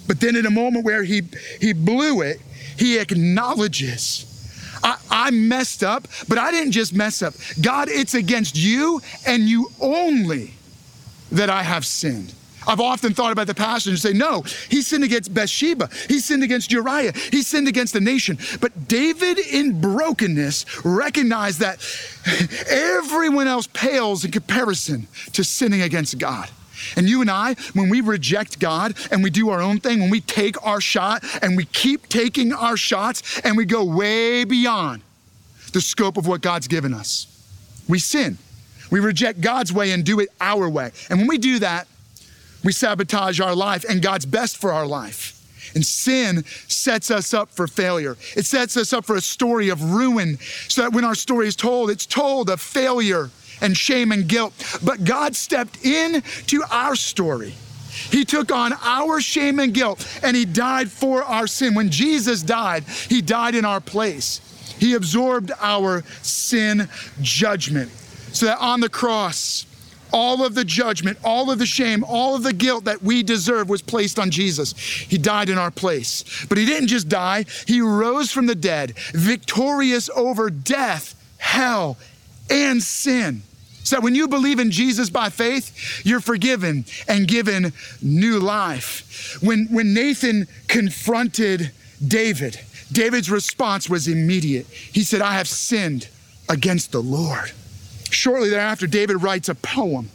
But 0.06 0.21
then, 0.21 0.37
in 0.37 0.47
a 0.47 0.50
moment 0.50 0.85
where 0.85 1.02
he, 1.02 1.23
he 1.61 1.73
blew 1.73 2.21
it, 2.21 2.40
he 2.78 2.99
acknowledges 2.99 4.26
I, 4.85 4.99
I, 5.11 5.31
messed 5.31 5.83
up, 5.83 6.07
but 6.29 6.38
I 6.38 6.50
didn't 6.50 6.73
just 6.73 6.95
mess 6.95 7.23
up. 7.23 7.35
God, 7.61 7.88
it's 7.88 8.14
against 8.14 8.57
you 8.57 9.00
and 9.26 9.49
you 9.49 9.71
only 9.81 10.53
that 11.33 11.50
I 11.50 11.62
have 11.62 11.85
sinned. 11.87 12.35
I've 12.67 12.81
often 12.81 13.12
thought 13.14 13.33
about 13.33 13.47
the 13.47 13.55
passage 13.55 13.91
and 13.91 13.99
say, 13.99 14.12
no, 14.12 14.43
he 14.69 14.83
sinned 14.83 15.05
against 15.05 15.35
Bathsheba. 15.35 15.91
He 16.09 16.19
sinned 16.19 16.43
against 16.43 16.73
Uriah. 16.73 17.12
He 17.31 17.43
sinned 17.43 17.69
against 17.69 17.93
the 17.93 18.00
nation. 18.00 18.38
But 18.61 18.88
David, 18.88 19.38
in 19.38 19.81
brokenness, 19.81 20.85
recognized 20.85 21.61
that 21.61 21.85
everyone 22.71 23.49
else 23.49 23.67
pales 23.67 24.25
in 24.25 24.31
comparison 24.31 25.09
to 25.33 25.45
sinning 25.45 25.83
against 25.83 26.19
God. 26.19 26.49
And 26.97 27.09
you 27.09 27.21
and 27.21 27.31
I, 27.31 27.55
when 27.73 27.88
we 27.88 28.00
reject 28.00 28.59
God 28.59 28.95
and 29.11 29.23
we 29.23 29.31
do 29.31 29.50
our 29.50 29.61
own 29.61 29.81
thing, 29.81 30.00
when 30.00 30.11
we 30.11 30.21
take 30.21 30.64
our 30.67 30.81
shot 30.81 31.25
and 31.43 31.57
we 31.57 31.64
keep 31.67 32.09
taking 32.09 32.53
our 32.53 32.76
shots 32.76 33.41
and 33.41 33.57
we 33.57 33.64
go 33.64 33.85
way 33.85 34.45
beyond 34.45 35.03
the 35.73 35.81
scope 35.81 36.17
of 36.17 36.26
what 36.26 36.41
God's 36.41 36.69
given 36.69 36.95
us, 36.95 37.26
we 37.88 37.99
sin. 37.99 38.38
We 38.91 39.00
reject 39.00 39.41
God's 39.41 39.73
way 39.73 39.91
and 39.91 40.05
do 40.05 40.21
it 40.21 40.29
our 40.41 40.69
way. 40.69 40.93
And 41.11 41.19
when 41.19 41.29
we 41.29 41.38
do 41.38 41.59
that, 41.61 41.88
we 42.62 42.73
sabotage 42.73 43.41
our 43.41 43.55
life 43.55 43.85
and 43.88 44.00
God's 44.00 44.26
best 44.26 44.57
for 44.57 44.73
our 44.73 44.87
life. 44.87 45.33
And 45.75 45.85
sin 45.85 46.45
sets 46.69 47.11
us 47.11 47.35
up 47.35 47.50
for 47.50 47.67
failure. 47.67 48.17
It 48.37 48.47
sets 48.47 48.76
us 48.76 48.93
up 48.93 49.05
for 49.05 49.17
a 49.17 49.21
story 49.21 49.71
of 49.71 49.83
ruin, 49.93 50.38
so 50.69 50.83
that 50.83 50.93
when 50.93 51.05
our 51.05 51.14
story 51.14 51.49
is 51.49 51.57
told, 51.57 51.91
it's 51.91 52.07
told 52.07 52.49
of 52.49 52.61
failure 52.61 53.31
and 53.61 53.77
shame 53.77 54.13
and 54.13 54.29
guilt. 54.29 54.53
But 54.83 55.05
God 55.05 55.35
stepped 55.37 55.85
in 55.85 56.23
to 56.47 56.63
our 56.71 56.97
story. 56.97 57.55
He 58.11 58.25
took 58.25 58.51
on 58.53 58.73
our 58.83 59.21
shame 59.21 59.59
and 59.61 59.73
guilt 59.73 60.07
and 60.23 60.37
he 60.37 60.45
died 60.45 60.91
for 60.91 61.23
our 61.23 61.47
sin. 61.47 61.75
When 61.75 61.91
Jesus 61.91 62.43
died, 62.43 62.85
he 63.09 63.23
died 63.23 63.55
in 63.55 63.65
our 63.65 63.81
place. 63.81 64.41
He 64.79 64.95
absorbed 64.95 65.53
our 65.61 66.03
sin 66.23 66.89
judgment 67.21 67.91
so 68.33 68.47
that 68.47 68.59
on 68.59 68.81
the 68.81 68.89
cross, 68.89 69.67
all 70.13 70.45
of 70.45 70.55
the 70.55 70.65
judgment, 70.65 71.19
all 71.25 71.51
of 71.51 71.59
the 71.59 71.67
shame, 71.67 72.05
all 72.05 72.37
of 72.37 72.43
the 72.43 72.53
guilt 72.53 72.85
that 72.85 73.03
we 73.03 73.23
deserve 73.23 73.69
was 73.69 73.83
placed 73.83 74.19
on 74.19 74.31
Jesus. 74.31 74.73
He 74.79 75.19
died 75.19 75.49
in 75.49 75.59
our 75.59 75.71
place. 75.71 76.25
But 76.49 76.59
he 76.59 76.65
didn't 76.65 76.89
just 76.89 77.09
die, 77.09 77.47
he 77.67 77.81
rose 77.81 78.31
from 78.31 78.47
the 78.47 78.55
dead, 78.55 78.97
victorious 79.13 80.09
over 80.15 80.51
death, 80.51 81.15
hell, 81.39 81.97
and 82.51 82.83
sin. 82.83 83.43
So 83.85 84.01
when 84.01 84.15
you 84.15 84.29
believe 84.29 84.59
in 84.59 84.71
Jesus 84.71 85.11
by 85.11 85.29
faith, 85.29 86.03
you're 86.07 86.21
forgiven 86.21 86.87
and 87.07 87.29
given 87.29 87.73
new 88.01 88.39
life. 88.39 89.39
When, 89.43 89.67
when 89.67 89.93
Nathan 89.93 90.47
confronted 90.69 91.71
David, 92.07 92.59
David's 92.91 93.31
response 93.31 93.89
was 93.91 94.09
immediate. 94.09 94.67
He 94.67 95.03
said, 95.03 95.21
I 95.21 95.35
have 95.35 95.49
sinned 95.49 96.09
against 96.49 96.93
the 96.93 97.03
Lord. 97.03 97.53
Shortly 98.11 98.49
thereafter, 98.49 98.87
David 98.87 99.23
writes 99.23 99.49
a 99.51 99.55
poem. 99.55 100.09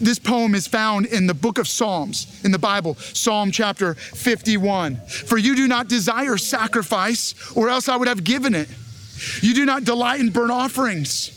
This 0.00 0.18
poem 0.18 0.54
is 0.54 0.66
found 0.66 1.06
in 1.06 1.26
the 1.26 1.34
book 1.34 1.58
of 1.58 1.68
Psalms 1.68 2.40
in 2.44 2.50
the 2.50 2.58
Bible, 2.58 2.96
Psalm 2.96 3.50
chapter 3.50 3.94
51. 3.94 4.96
For 5.06 5.38
you 5.38 5.54
do 5.54 5.68
not 5.68 5.88
desire 5.88 6.36
sacrifice, 6.36 7.34
or 7.56 7.68
else 7.68 7.88
I 7.88 7.96
would 7.96 8.08
have 8.08 8.24
given 8.24 8.54
it. 8.54 8.68
You 9.40 9.54
do 9.54 9.64
not 9.64 9.84
delight 9.84 10.20
in 10.20 10.30
burnt 10.30 10.50
offerings. 10.50 11.35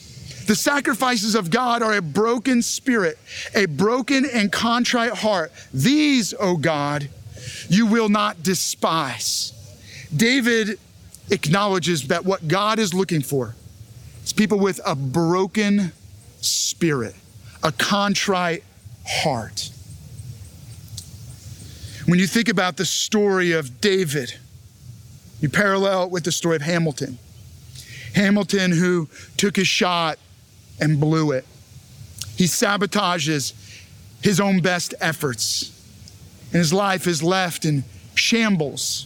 The 0.49 0.55
sacrifices 0.55 1.35
of 1.35 1.51
God 1.51 1.83
are 1.83 1.93
a 1.93 2.01
broken 2.01 2.63
spirit, 2.63 3.19
a 3.53 3.67
broken 3.67 4.25
and 4.25 4.51
contrite 4.51 5.13
heart. 5.13 5.51
These, 5.71 6.33
O 6.39 6.57
God, 6.57 7.07
you 7.69 7.85
will 7.85 8.09
not 8.09 8.41
despise. 8.41 9.53
David 10.11 10.79
acknowledges 11.29 12.07
that 12.07 12.25
what 12.25 12.47
God 12.47 12.79
is 12.79 12.95
looking 12.95 13.21
for 13.21 13.53
is 14.23 14.33
people 14.33 14.57
with 14.57 14.81
a 14.87 14.95
broken 14.95 15.91
spirit, 16.41 17.13
a 17.61 17.71
contrite 17.71 18.63
heart. 19.05 19.69
When 22.07 22.17
you 22.17 22.25
think 22.25 22.49
about 22.49 22.75
the 22.75 22.85
story 22.85 23.51
of 23.51 23.81
David, 23.81 24.33
you 25.41 25.49
parallel 25.49 26.05
it 26.05 26.09
with 26.09 26.23
the 26.23 26.31
story 26.31 26.55
of 26.55 26.63
Hamilton. 26.63 27.19
Hamilton, 28.15 28.71
who 28.71 29.07
took 29.37 29.55
his 29.55 29.67
shot 29.67 30.17
and 30.79 30.99
blew 30.99 31.31
it. 31.31 31.45
He 32.37 32.45
sabotages 32.45 33.53
his 34.23 34.39
own 34.39 34.61
best 34.61 34.93
efforts, 34.99 35.71
and 36.51 36.59
his 36.59 36.73
life 36.73 37.07
is 37.07 37.21
left 37.21 37.65
in 37.65 37.83
shambles. 38.15 39.05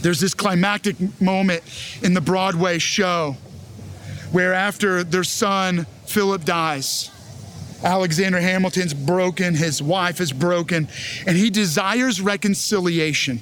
There's 0.00 0.20
this 0.20 0.34
climactic 0.34 1.20
moment 1.20 1.62
in 2.02 2.14
the 2.14 2.20
Broadway 2.20 2.78
show 2.78 3.36
where, 4.30 4.54
after 4.54 5.02
their 5.02 5.24
son 5.24 5.86
Philip 6.06 6.44
dies, 6.44 7.10
Alexander 7.82 8.40
Hamilton's 8.40 8.94
broken, 8.94 9.54
his 9.54 9.82
wife 9.82 10.20
is 10.20 10.32
broken, 10.32 10.88
and 11.26 11.36
he 11.36 11.50
desires 11.50 12.20
reconciliation. 12.20 13.40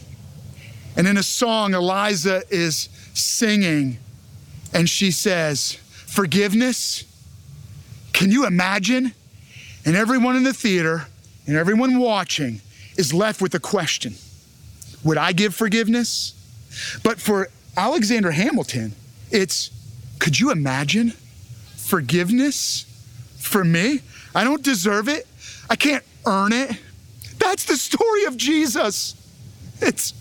And 0.97 1.07
in 1.07 1.17
a 1.17 1.23
song, 1.23 1.75
Eliza 1.75 2.43
is 2.51 2.89
singing, 3.15 3.99
and 4.73 4.89
she 4.89 5.11
says, 5.11 5.79
forgiveness. 6.17 7.05
Can 8.15 8.31
you 8.31 8.47
imagine? 8.47 9.13
And 9.85 9.95
everyone 9.95 10.35
in 10.35 10.45
the 10.45 10.55
theater 10.55 11.07
and 11.47 11.57
everyone 11.57 11.99
watching 11.99 12.63
is 12.97 13.13
left 13.13 13.43
with 13.43 13.55
a 13.55 13.61
question 13.61 14.15
Would 15.05 15.19
I 15.19 15.33
give 15.33 15.55
forgiveness? 15.55 16.33
But 17.05 17.21
for 17.21 17.49
Alexander 17.77 18.31
Hamilton, 18.31 18.95
it's 19.31 19.71
could 20.19 20.41
you 20.41 20.51
imagine 20.51 21.11
forgiveness 21.77 22.87
for 23.39 23.63
me? 23.63 24.01
I 24.35 24.43
don't 24.43 24.63
deserve 24.63 25.09
it. 25.09 25.27
I 25.69 25.77
can't 25.77 26.03
earn 26.25 26.55
it. 26.55 26.81
That's 27.39 27.67
the 27.67 27.77
story 27.77 28.25
of 28.25 28.39
Jesus. 28.39 29.15
It's 29.83 30.13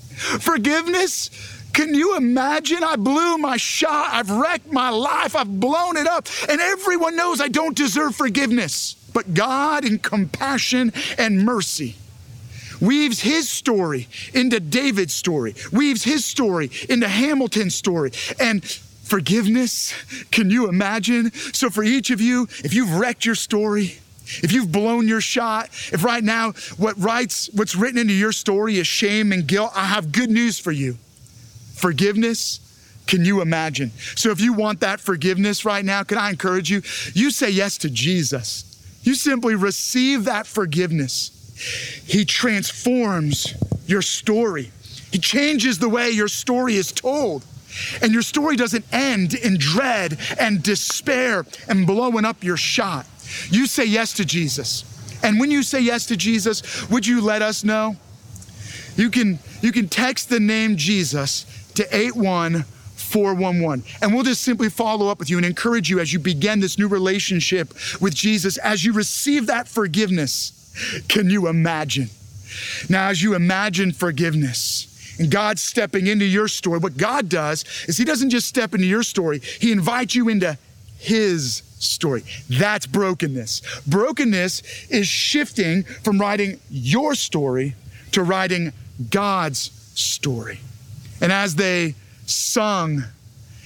forgiveness 0.44 1.30
can 1.76 1.94
you 1.94 2.16
imagine? 2.16 2.86
I 2.86 2.96
blew 2.96 3.38
my 3.38 3.58
shot. 3.58 4.14
I've 4.14 4.32
wrecked 4.32 4.72
my 4.72 4.92
life. 4.92 5.36
I've 5.36 5.60
blown 5.60 5.98
it 5.98 6.08
up. 6.08 6.26
And 6.50 6.62
everyone 6.62 7.18
knows 7.18 7.42
I 7.42 7.50
don't 7.50 7.76
deserve 7.76 8.16
forgiveness. 8.16 8.96
But 9.14 9.34
God, 9.34 9.84
in 9.84 10.00
compassion 10.00 10.94
and 11.18 11.44
mercy, 11.44 11.98
weaves 12.80 13.20
his 13.20 13.50
story 13.50 14.08
into 14.34 14.62
David's 14.62 15.14
story, 15.14 15.54
weaves 15.74 16.06
his 16.06 16.24
story 16.24 16.72
into 16.88 17.10
Hamilton's 17.10 17.76
story. 17.76 18.12
And 18.40 18.64
forgiveness, 18.66 19.94
can 20.32 20.50
you 20.50 20.70
imagine? 20.70 21.34
So, 21.34 21.70
for 21.70 21.84
each 21.84 22.10
of 22.10 22.22
you, 22.22 22.48
if 22.64 22.74
you've 22.74 22.94
wrecked 22.94 23.26
your 23.26 23.36
story, 23.36 23.98
if 24.26 24.54
you've 24.54 24.72
blown 24.72 25.10
your 25.10 25.22
shot, 25.22 25.68
if 25.92 26.06
right 26.06 26.24
now 26.24 26.54
what 26.78 26.98
writes, 26.98 27.50
what's 27.54 27.76
written 27.76 28.00
into 28.00 28.14
your 28.14 28.32
story 28.32 28.78
is 28.78 28.88
shame 28.88 29.34
and 29.34 29.46
guilt, 29.46 29.74
I 29.76 29.88
have 29.88 30.14
good 30.14 30.30
news 30.30 30.58
for 30.58 30.72
you 30.72 30.98
forgiveness. 31.76 32.60
Can 33.08 33.24
you 33.24 33.42
imagine? 33.42 33.92
So, 34.16 34.32
if 34.32 34.42
you 34.42 34.54
want 34.54 34.80
that 34.80 35.00
forgiveness 35.00 35.64
right 35.64 35.86
now, 35.86 36.04
can 36.04 36.18
I 36.18 36.32
encourage 36.32 36.72
you? 36.72 36.82
You 37.14 37.30
say 37.30 37.50
yes 37.50 37.78
to 37.80 37.90
Jesus. 37.90 38.64
You 39.04 39.14
simply 39.14 39.54
receive 39.54 40.26
that 40.26 40.48
forgiveness. 40.48 41.32
He 42.06 42.26
transforms 42.26 43.54
your 43.88 44.02
story. 44.02 44.72
He 45.12 45.20
changes 45.20 45.78
the 45.78 45.88
way 45.88 46.10
your 46.10 46.28
story 46.28 46.76
is 46.76 46.92
told. 46.92 47.46
And 48.02 48.12
your 48.12 48.22
story 48.22 48.56
doesn't 48.56 48.86
end 48.92 49.34
in 49.34 49.58
dread 49.58 50.18
and 50.40 50.64
despair 50.64 51.46
and 51.68 51.86
blowing 51.86 52.26
up 52.26 52.44
your 52.44 52.58
shot. 52.58 53.06
You 53.50 53.68
say 53.68 53.86
yes 53.86 54.14
to 54.14 54.26
Jesus. 54.26 54.84
And 55.24 55.40
when 55.40 55.52
you 55.52 55.64
say 55.64 55.80
yes 55.82 56.06
to 56.08 56.18
Jesus, 56.18 56.90
would 56.90 57.06
you 57.06 57.22
let 57.22 57.42
us 57.42 57.64
know? 57.64 57.96
You 58.96 59.10
can, 59.10 59.40
you 59.62 59.72
can 59.72 59.90
text 59.90 60.30
the 60.30 60.40
name 60.40 60.78
Jesus 60.78 61.46
to 61.76 61.84
81411. 61.96 63.84
And 64.02 64.14
we'll 64.14 64.24
just 64.24 64.42
simply 64.42 64.70
follow 64.70 65.08
up 65.10 65.20
with 65.20 65.30
you 65.30 65.38
and 65.38 65.46
encourage 65.46 65.90
you 65.90 66.00
as 66.00 66.12
you 66.12 66.20
begin 66.20 66.60
this 66.60 66.78
new 66.78 66.88
relationship 66.88 67.74
with 68.02 68.14
Jesus, 68.14 68.58
as 68.58 68.84
you 68.84 68.94
receive 68.94 69.48
that 69.48 69.68
forgiveness. 69.68 70.52
Can 71.08 71.30
you 71.30 71.48
imagine? 71.48 72.10
Now, 72.90 73.10
as 73.10 73.22
you 73.22 73.34
imagine 73.34 73.92
forgiveness, 73.92 74.92
and 75.20 75.32
God 75.32 75.60
stepping 75.60 76.08
into 76.08 76.26
your 76.26 76.48
story, 76.48 76.80
what 76.80 76.98
God 76.98 77.30
does 77.30 77.64
is 77.88 77.98
He 77.98 78.06
doesn't 78.06 78.30
just 78.30 78.48
step 78.48 78.74
into 78.74 78.86
your 78.86 79.04
story, 79.04 79.40
He 79.40 79.72
invites 79.72 80.16
you 80.16 80.30
into 80.30 80.58
His 80.98 81.64
story. 81.80 82.24
That's 82.50 82.86
brokenness. 82.86 83.82
Brokenness 83.88 84.62
is 84.90 85.08
shifting 85.08 85.84
from 85.84 86.20
writing 86.20 86.60
your 86.70 87.16
story 87.16 87.76
to 88.12 88.24
writing 88.24 88.74
God's 89.10 89.72
story. 89.96 90.60
And 91.22 91.32
as 91.32 91.56
they 91.56 91.96
sung 92.26 93.04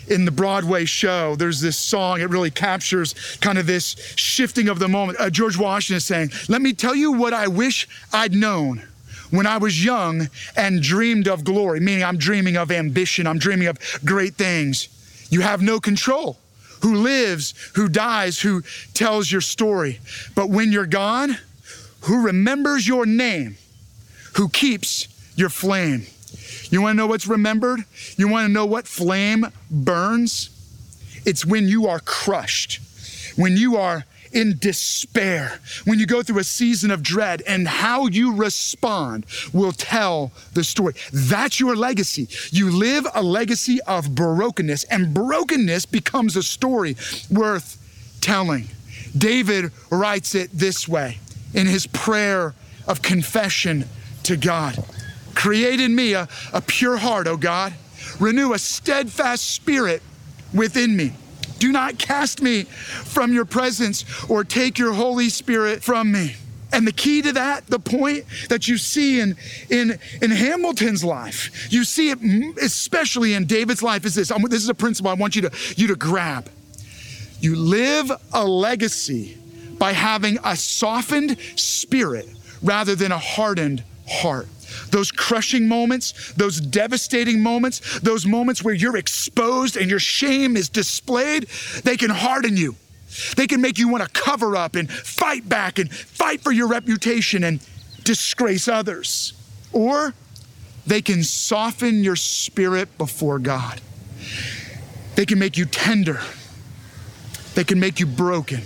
in 0.08 0.26
the 0.26 0.32
Broadway 0.32 0.86
show, 0.86 1.36
there's 1.36 1.62
this 1.62 1.78
song, 1.78 2.22
it 2.22 2.30
really 2.30 2.52
captures 2.52 3.14
kind 3.42 3.58
of 3.58 3.68
this 3.68 3.96
shifting 4.16 4.68
of 4.68 4.80
the 4.80 4.88
moment. 4.88 5.20
Uh, 5.20 5.30
George 5.30 5.58
Washington 5.58 5.98
is 5.98 6.06
saying, 6.06 6.32
Let 6.48 6.62
me 6.62 6.74
tell 6.74 6.96
you 6.96 7.12
what 7.12 7.34
I 7.34 7.48
wish 7.48 7.88
I'd 8.12 8.34
known 8.34 8.84
when 9.32 9.46
I 9.46 9.58
was 9.58 9.84
young 9.84 10.30
and 10.56 10.82
dreamed 10.82 11.28
of 11.28 11.44
glory, 11.44 11.80
meaning 11.80 12.04
I'm 12.04 12.18
dreaming 12.18 12.58
of 12.58 12.72
ambition, 12.72 13.28
I'm 13.28 13.38
dreaming 13.38 13.68
of 13.68 13.78
great 14.04 14.36
things. 14.36 14.90
You 15.30 15.42
have 15.42 15.62
no 15.62 15.80
control. 15.80 16.38
Who 16.82 16.96
lives, 16.96 17.54
who 17.76 17.90
dies, 17.90 18.40
who 18.40 18.64
tells 18.94 19.32
your 19.32 19.42
story. 19.42 20.00
But 20.34 20.50
when 20.50 20.72
you're 20.72 20.86
gone, 20.86 21.38
who 22.02 22.24
remembers 22.24 22.88
your 22.88 23.06
name, 23.06 23.58
who 24.36 24.50
keeps 24.50 25.08
your 25.36 25.50
flame. 25.50 26.08
You 26.70 26.82
wanna 26.82 26.96
know 26.96 27.08
what's 27.08 27.28
remembered? 27.28 27.86
You 28.18 28.28
wanna 28.28 28.50
know 28.50 28.66
what 28.66 28.88
flame 28.88 29.48
burns? 29.70 30.50
It's 31.26 31.46
when 31.46 31.68
you 31.68 31.88
are 31.88 32.00
crushed, 32.00 32.80
when 33.36 33.58
you 33.58 33.78
are 33.78 34.06
in 34.32 34.58
despair, 34.60 35.60
when 35.86 36.00
you 36.00 36.06
go 36.06 36.22
through 36.22 36.40
a 36.40 36.44
season 36.44 36.92
of 36.92 37.02
dread, 37.02 37.42
and 37.48 37.68
how 37.68 38.08
you 38.08 38.36
respond 38.36 39.26
will 39.54 39.72
tell 39.72 40.32
the 40.54 40.64
story. 40.64 40.94
That's 41.12 41.60
your 41.60 41.76
legacy. 41.76 42.28
You 42.52 42.70
live 42.70 43.08
a 43.14 43.24
legacy 43.24 43.80
of 43.88 44.14
brokenness, 44.16 44.84
and 44.86 45.14
brokenness 45.14 45.86
becomes 45.86 46.36
a 46.36 46.44
story 46.44 46.96
worth 47.32 47.78
telling. 48.22 48.68
David 49.18 49.72
writes 49.90 50.36
it 50.36 50.52
this 50.54 50.88
way 50.88 51.18
in 51.54 51.66
his 51.66 51.88
prayer 51.88 52.54
of 52.88 53.02
confession 53.02 53.86
to 54.24 54.38
God 54.38 54.84
Create 55.40 55.80
in 55.80 55.96
me 55.96 56.16
a, 56.16 56.28
a 56.52 56.60
pure 56.60 56.98
heart, 56.98 57.26
O 57.26 57.38
God. 57.38 57.74
Renew 58.20 58.52
a 58.52 58.60
steadfast 58.60 59.50
spirit 59.52 60.04
within 60.54 60.98
me. 60.98 61.14
Do 61.60 61.72
not 61.72 61.98
cast 61.98 62.42
me 62.42 62.64
from 62.64 63.32
your 63.32 63.46
presence 63.46 64.04
or 64.30 64.44
take 64.44 64.78
your 64.78 64.92
Holy 64.92 65.30
Spirit 65.30 65.82
from 65.82 66.12
me. 66.12 66.36
And 66.74 66.86
the 66.86 66.92
key 66.92 67.22
to 67.22 67.32
that, 67.32 67.68
the 67.68 67.80
point 67.80 68.26
that 68.50 68.68
you 68.68 68.78
see 68.78 69.22
in, 69.22 69.38
in, 69.70 69.98
in 70.22 70.30
Hamilton's 70.30 71.06
life, 71.06 71.72
you 71.72 71.86
see 71.86 72.10
it 72.10 72.20
especially 72.62 73.34
in 73.34 73.46
David's 73.46 73.82
life, 73.82 74.06
is 74.06 74.16
this. 74.16 74.34
this 74.50 74.62
is 74.62 74.68
a 74.68 74.76
principle 74.76 75.10
I 75.10 75.14
want 75.14 75.38
you 75.38 75.44
to, 75.44 75.52
you 75.78 75.88
to 75.88 75.96
grab. 75.96 76.50
You 77.40 77.56
live 77.56 78.12
a 78.34 78.46
legacy 78.46 79.38
by 79.78 79.94
having 79.94 80.38
a 80.44 80.58
softened 80.58 81.38
spirit 81.56 82.28
rather 82.62 82.94
than 82.94 83.14
a 83.14 83.18
hardened 83.18 83.86
heart 84.06 84.50
those 84.92 85.12
crushing 85.12 85.68
moments, 85.68 86.34
those 86.34 86.60
devastating 86.60 87.42
moments, 87.42 88.00
those 88.00 88.26
moments 88.26 88.64
where 88.64 88.74
you're 88.74 88.98
exposed 88.98 89.78
and 89.78 89.90
your 89.90 90.00
shame 90.00 90.58
is 90.58 90.70
displayed, 90.70 91.48
they 91.84 91.98
can 91.98 92.10
harden 92.10 92.58
you. 92.58 92.76
They 93.36 93.48
can 93.48 93.62
make 93.62 93.80
you 93.80 93.90
want 93.90 94.04
to 94.04 94.10
cover 94.10 94.56
up 94.56 94.76
and 94.76 94.90
fight 94.90 95.48
back 95.50 95.80
and 95.80 95.92
fight 95.92 96.42
for 96.42 96.52
your 96.52 96.68
reputation 96.68 97.44
and 97.44 97.60
disgrace 98.04 98.68
others. 98.68 99.34
Or 99.74 100.14
they 100.86 101.02
can 101.02 101.24
soften 101.24 102.04
your 102.04 102.16
spirit 102.16 102.98
before 102.98 103.40
God. 103.40 103.82
They 105.16 105.26
can 105.26 105.40
make 105.40 105.58
you 105.58 105.66
tender. 105.66 106.20
They 107.56 107.64
can 107.64 107.80
make 107.80 108.00
you 108.00 108.06
broken. 108.06 108.62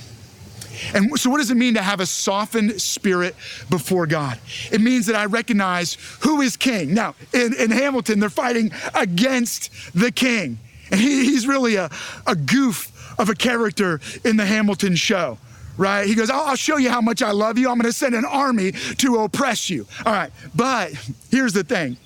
And 0.94 1.18
so, 1.20 1.30
what 1.30 1.38
does 1.38 1.52
it 1.52 1.58
mean 1.58 1.74
to 1.76 1.82
have 1.82 2.00
a 2.00 2.06
softened 2.06 2.82
spirit 2.82 3.36
before 3.70 4.08
God? 4.08 4.40
It 4.72 4.82
means 4.82 5.06
that 5.08 5.16
I 5.16 5.26
recognize 5.26 5.98
who 6.22 6.42
is 6.42 6.58
king. 6.58 6.94
Now, 6.94 7.16
in, 7.34 7.54
in 7.54 7.72
Hamilton, 7.72 8.20
they're 8.20 8.30
fighting 8.30 8.72
against 8.94 9.72
the 9.94 10.12
king. 10.12 10.60
And 10.92 11.00
he, 11.00 11.26
he's 11.26 11.48
really 11.48 11.76
a, 11.76 11.90
a 12.28 12.36
goof 12.36 12.90
of 13.20 13.30
a 13.30 13.36
character 13.36 14.00
in 14.24 14.38
the 14.38 14.46
Hamilton 14.46 14.96
show 14.96 15.38
right? 15.78 16.08
He 16.08 16.14
goes, 16.14 16.30
oh, 16.30 16.46
I'll 16.46 16.56
show 16.56 16.78
you 16.78 16.90
how 16.90 17.02
much 17.02 17.24
I 17.24 17.32
love 17.32 17.58
you. 17.58 17.68
I'm 17.70 17.78
going 17.78 17.92
to 17.92 17.98
send 17.98 18.14
an 18.14 18.26
army 18.26 18.74
to 18.74 19.18
oppress 19.18 19.72
you. 19.72 19.88
All 20.06 20.14
right. 20.14 20.32
But 20.54 20.92
here's 21.32 21.54
the 21.54 21.64
thing 21.64 21.98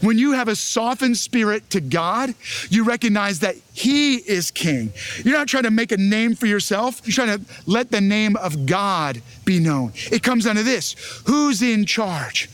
when 0.00 0.18
you 0.18 0.32
have 0.32 0.48
a 0.48 0.56
softened 0.56 1.16
spirit 1.16 1.68
to 1.70 1.80
God, 1.80 2.34
you 2.68 2.84
recognize 2.84 3.40
that 3.40 3.56
He 3.72 4.16
is 4.16 4.50
King. 4.50 4.92
You're 5.24 5.36
not 5.36 5.48
trying 5.48 5.64
to 5.64 5.70
make 5.70 5.92
a 5.92 5.96
name 5.96 6.34
for 6.34 6.46
yourself, 6.46 7.00
you're 7.04 7.14
trying 7.14 7.38
to 7.38 7.44
let 7.66 7.90
the 7.90 8.00
name 8.00 8.36
of 8.36 8.66
God 8.66 9.22
be 9.44 9.58
known. 9.58 9.92
It 10.10 10.22
comes 10.22 10.44
down 10.44 10.56
to 10.56 10.62
this 10.62 10.94
who's 11.26 11.62
in 11.62 11.86
charge? 11.86 12.48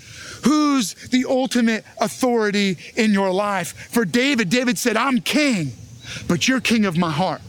Who's 0.44 0.94
the 0.94 1.24
ultimate 1.28 1.84
authority 2.00 2.76
in 2.94 3.12
your 3.12 3.32
life? 3.32 3.72
For 3.90 4.04
David, 4.04 4.48
David 4.48 4.78
said, 4.78 4.96
I'm 4.96 5.20
king, 5.20 5.72
but 6.28 6.46
you're 6.46 6.60
king 6.60 6.84
of 6.84 6.96
my 6.96 7.10
heart. 7.10 7.40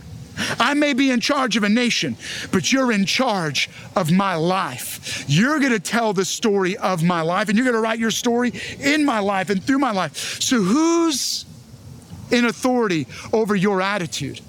I 0.59 0.73
may 0.73 0.93
be 0.93 1.11
in 1.11 1.19
charge 1.19 1.57
of 1.57 1.63
a 1.63 1.69
nation, 1.69 2.15
but 2.51 2.71
you're 2.71 2.91
in 2.91 3.05
charge 3.05 3.69
of 3.95 4.11
my 4.11 4.35
life. 4.35 5.25
You're 5.27 5.59
going 5.59 5.71
to 5.71 5.79
tell 5.79 6.13
the 6.13 6.25
story 6.25 6.77
of 6.77 7.03
my 7.03 7.21
life, 7.21 7.49
and 7.49 7.57
you're 7.57 7.65
going 7.65 7.75
to 7.75 7.81
write 7.81 7.99
your 7.99 8.11
story 8.11 8.53
in 8.79 9.05
my 9.05 9.19
life 9.19 9.49
and 9.49 9.63
through 9.63 9.79
my 9.79 9.91
life. 9.91 10.15
So, 10.41 10.61
who's 10.61 11.45
in 12.31 12.45
authority 12.45 13.07
over 13.33 13.55
your 13.55 13.81
attitude? 13.81 14.41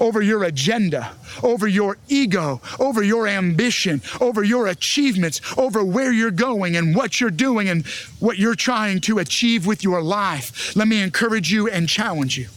over 0.00 0.22
your 0.22 0.44
agenda, 0.44 1.12
over 1.42 1.68
your 1.68 1.98
ego, 2.08 2.60
over 2.80 3.02
your 3.02 3.28
ambition, 3.28 4.00
over 4.20 4.42
your 4.42 4.66
achievements, 4.66 5.40
over 5.58 5.84
where 5.84 6.10
you're 6.10 6.30
going 6.30 6.74
and 6.74 6.96
what 6.96 7.20
you're 7.20 7.30
doing 7.30 7.68
and 7.68 7.86
what 8.18 8.38
you're 8.38 8.54
trying 8.54 9.00
to 9.02 9.18
achieve 9.18 9.66
with 9.66 9.84
your 9.84 10.02
life. 10.02 10.74
Let 10.74 10.88
me 10.88 11.02
encourage 11.02 11.52
you 11.52 11.68
and 11.68 11.88
challenge 11.88 12.38
you. 12.38 12.48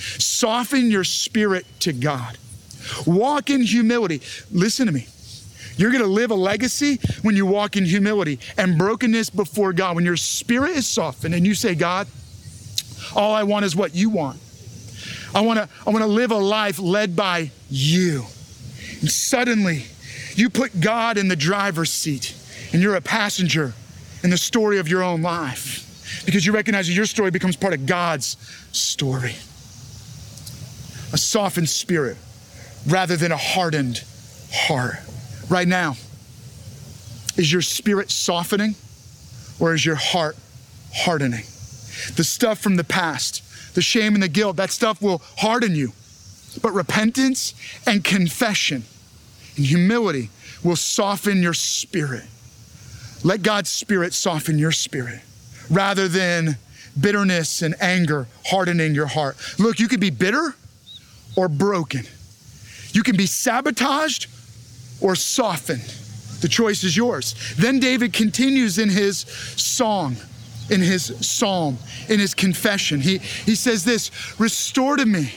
Soften 0.00 0.90
your 0.90 1.04
spirit 1.04 1.66
to 1.80 1.92
God. 1.92 2.38
Walk 3.06 3.50
in 3.50 3.62
humility. 3.62 4.22
Listen 4.50 4.86
to 4.86 4.92
me. 4.92 5.06
You're 5.76 5.90
going 5.90 6.02
to 6.02 6.08
live 6.08 6.30
a 6.30 6.34
legacy 6.34 6.98
when 7.22 7.36
you 7.36 7.46
walk 7.46 7.76
in 7.76 7.84
humility 7.84 8.38
and 8.58 8.76
brokenness 8.76 9.30
before 9.30 9.72
God. 9.72 9.96
When 9.96 10.04
your 10.04 10.16
spirit 10.16 10.72
is 10.72 10.86
softened 10.86 11.34
and 11.34 11.46
you 11.46 11.54
say, 11.54 11.74
God, 11.74 12.06
all 13.14 13.34
I 13.34 13.44
want 13.44 13.64
is 13.64 13.74
what 13.74 13.94
you 13.94 14.10
want. 14.10 14.38
I 15.34 15.40
want 15.42 15.58
to 15.58 15.68
I 15.86 15.90
want 15.90 16.02
to 16.02 16.10
live 16.10 16.32
a 16.32 16.36
life 16.36 16.78
led 16.78 17.14
by 17.16 17.50
you. 17.70 18.24
And 19.00 19.10
suddenly, 19.10 19.84
you 20.34 20.50
put 20.50 20.80
God 20.80 21.16
in 21.16 21.28
the 21.28 21.36
driver's 21.36 21.90
seat 21.90 22.34
and 22.72 22.82
you're 22.82 22.96
a 22.96 23.00
passenger 23.00 23.72
in 24.22 24.30
the 24.30 24.38
story 24.38 24.78
of 24.78 24.88
your 24.88 25.02
own 25.02 25.22
life 25.22 26.22
because 26.26 26.44
you 26.44 26.52
recognize 26.52 26.88
that 26.88 26.94
your 26.94 27.06
story 27.06 27.30
becomes 27.30 27.56
part 27.56 27.72
of 27.72 27.86
God's 27.86 28.36
story 28.72 29.34
a 31.12 31.18
softened 31.18 31.68
spirit 31.68 32.16
rather 32.86 33.16
than 33.16 33.32
a 33.32 33.36
hardened 33.36 34.04
heart. 34.52 34.96
Right 35.48 35.68
now, 35.68 35.96
is 37.36 37.50
your 37.52 37.62
spirit 37.62 38.10
softening 38.10 38.74
or 39.58 39.74
is 39.74 39.84
your 39.84 39.96
heart 39.96 40.36
hardening? 40.94 41.44
The 42.16 42.24
stuff 42.24 42.58
from 42.58 42.76
the 42.76 42.84
past, 42.84 43.74
the 43.74 43.82
shame 43.82 44.14
and 44.14 44.22
the 44.22 44.28
guilt, 44.28 44.56
that 44.56 44.70
stuff 44.70 45.02
will 45.02 45.22
harden 45.38 45.74
you. 45.74 45.92
But 46.62 46.72
repentance 46.72 47.54
and 47.86 48.02
confession 48.02 48.84
and 49.56 49.66
humility 49.66 50.30
will 50.64 50.76
soften 50.76 51.42
your 51.42 51.54
spirit. 51.54 52.24
Let 53.22 53.42
God's 53.42 53.70
spirit 53.70 54.14
soften 54.14 54.58
your 54.58 54.72
spirit 54.72 55.20
rather 55.70 56.08
than 56.08 56.56
bitterness 56.98 57.62
and 57.62 57.74
anger 57.80 58.26
hardening 58.46 58.94
your 58.94 59.06
heart. 59.06 59.36
Look, 59.58 59.78
you 59.78 59.88
could 59.88 60.00
be 60.00 60.10
bitter 60.10 60.54
or 61.40 61.48
broken. 61.48 62.04
You 62.92 63.02
can 63.02 63.16
be 63.16 63.24
sabotaged 63.24 64.26
or 65.00 65.14
softened. 65.14 65.94
The 66.42 66.48
choice 66.48 66.84
is 66.84 66.94
yours. 66.94 67.34
Then 67.56 67.80
David 67.80 68.12
continues 68.12 68.78
in 68.78 68.90
his 68.90 69.20
song 69.56 70.16
in 70.68 70.80
his 70.80 71.06
psalm, 71.20 71.78
in 72.08 72.20
his 72.20 72.32
confession. 72.32 73.00
He, 73.00 73.18
he 73.18 73.56
says 73.56 73.84
this 73.84 74.12
Restore 74.38 74.98
to 74.98 75.04
me 75.04 75.32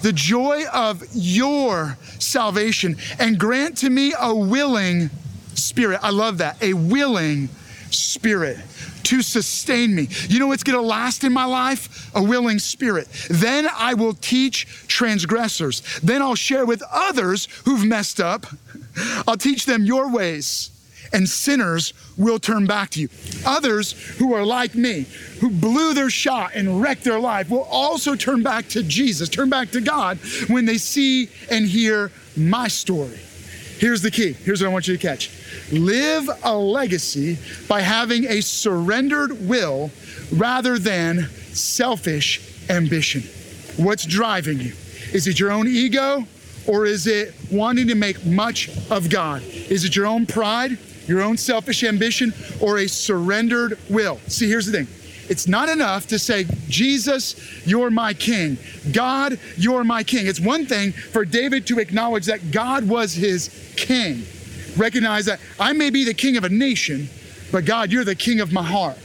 the 0.00 0.12
joy 0.12 0.64
of 0.72 1.04
your 1.12 1.98
salvation 2.18 2.96
and 3.18 3.38
grant 3.38 3.76
to 3.78 3.90
me 3.90 4.14
a 4.18 4.34
willing 4.34 5.10
spirit. 5.54 6.00
I 6.02 6.08
love 6.10 6.38
that. 6.38 6.62
A 6.62 6.72
willing 6.72 7.50
spirit 7.90 8.56
to 9.10 9.22
sustain 9.22 9.92
me. 9.92 10.08
You 10.28 10.38
know 10.38 10.46
what's 10.46 10.62
gonna 10.62 10.80
last 10.80 11.24
in 11.24 11.32
my 11.32 11.44
life? 11.44 12.14
A 12.14 12.22
willing 12.22 12.60
spirit. 12.60 13.08
Then 13.28 13.68
I 13.76 13.94
will 13.94 14.14
teach 14.14 14.66
transgressors. 14.86 15.82
Then 16.00 16.22
I'll 16.22 16.36
share 16.36 16.64
with 16.64 16.82
others 16.92 17.48
who've 17.64 17.84
messed 17.84 18.20
up. 18.20 18.46
I'll 19.26 19.36
teach 19.36 19.66
them 19.66 19.84
your 19.84 20.12
ways 20.12 20.70
and 21.12 21.28
sinners 21.28 21.92
will 22.16 22.38
turn 22.38 22.66
back 22.66 22.90
to 22.90 23.00
you. 23.00 23.08
Others 23.44 23.92
who 24.18 24.32
are 24.32 24.44
like 24.44 24.76
me, 24.76 25.06
who 25.40 25.50
blew 25.50 25.92
their 25.92 26.08
shot 26.08 26.52
and 26.54 26.80
wrecked 26.80 27.02
their 27.02 27.18
life, 27.18 27.50
will 27.50 27.66
also 27.68 28.14
turn 28.14 28.44
back 28.44 28.68
to 28.68 28.84
Jesus, 28.84 29.28
turn 29.28 29.50
back 29.50 29.72
to 29.72 29.80
God 29.80 30.18
when 30.46 30.66
they 30.66 30.78
see 30.78 31.28
and 31.50 31.66
hear 31.66 32.12
my 32.36 32.68
story. 32.68 33.18
Here's 33.80 34.02
the 34.02 34.10
key. 34.10 34.34
Here's 34.34 34.60
what 34.60 34.68
I 34.68 34.72
want 34.72 34.86
you 34.86 34.96
to 34.96 35.02
catch 35.02 35.30
live 35.72 36.28
a 36.44 36.56
legacy 36.56 37.38
by 37.66 37.80
having 37.80 38.26
a 38.26 38.42
surrendered 38.42 39.48
will 39.48 39.90
rather 40.30 40.78
than 40.78 41.28
selfish 41.52 42.68
ambition. 42.68 43.22
What's 43.82 44.04
driving 44.04 44.60
you? 44.60 44.74
Is 45.12 45.26
it 45.26 45.40
your 45.40 45.50
own 45.50 45.66
ego 45.66 46.26
or 46.66 46.84
is 46.84 47.06
it 47.06 47.34
wanting 47.50 47.88
to 47.88 47.94
make 47.94 48.24
much 48.26 48.68
of 48.90 49.08
God? 49.08 49.42
Is 49.42 49.84
it 49.84 49.96
your 49.96 50.06
own 50.06 50.26
pride? 50.26 50.78
your 51.10 51.20
own 51.22 51.36
selfish 51.36 51.82
ambition, 51.82 52.32
or 52.60 52.78
a 52.78 52.88
surrendered 52.88 53.76
will. 53.90 54.18
See, 54.28 54.48
here's 54.48 54.66
the 54.66 54.72
thing 54.72 54.99
it's 55.30 55.46
not 55.46 55.68
enough 55.68 56.08
to 56.08 56.18
say, 56.18 56.44
Jesus, 56.68 57.64
you're 57.64 57.90
my 57.90 58.12
king. 58.12 58.58
God, 58.90 59.38
you're 59.56 59.84
my 59.84 60.02
king. 60.02 60.26
It's 60.26 60.40
one 60.40 60.66
thing 60.66 60.90
for 60.90 61.24
David 61.24 61.68
to 61.68 61.78
acknowledge 61.78 62.26
that 62.26 62.50
God 62.50 62.88
was 62.88 63.14
his 63.14 63.72
king. 63.76 64.24
Recognize 64.76 65.26
that 65.26 65.38
I 65.60 65.72
may 65.72 65.90
be 65.90 66.04
the 66.04 66.14
king 66.14 66.36
of 66.36 66.42
a 66.42 66.48
nation, 66.48 67.08
but 67.52 67.64
God, 67.64 67.92
you're 67.92 68.04
the 68.04 68.16
king 68.16 68.40
of 68.40 68.52
my 68.52 68.64
heart. 68.64 68.98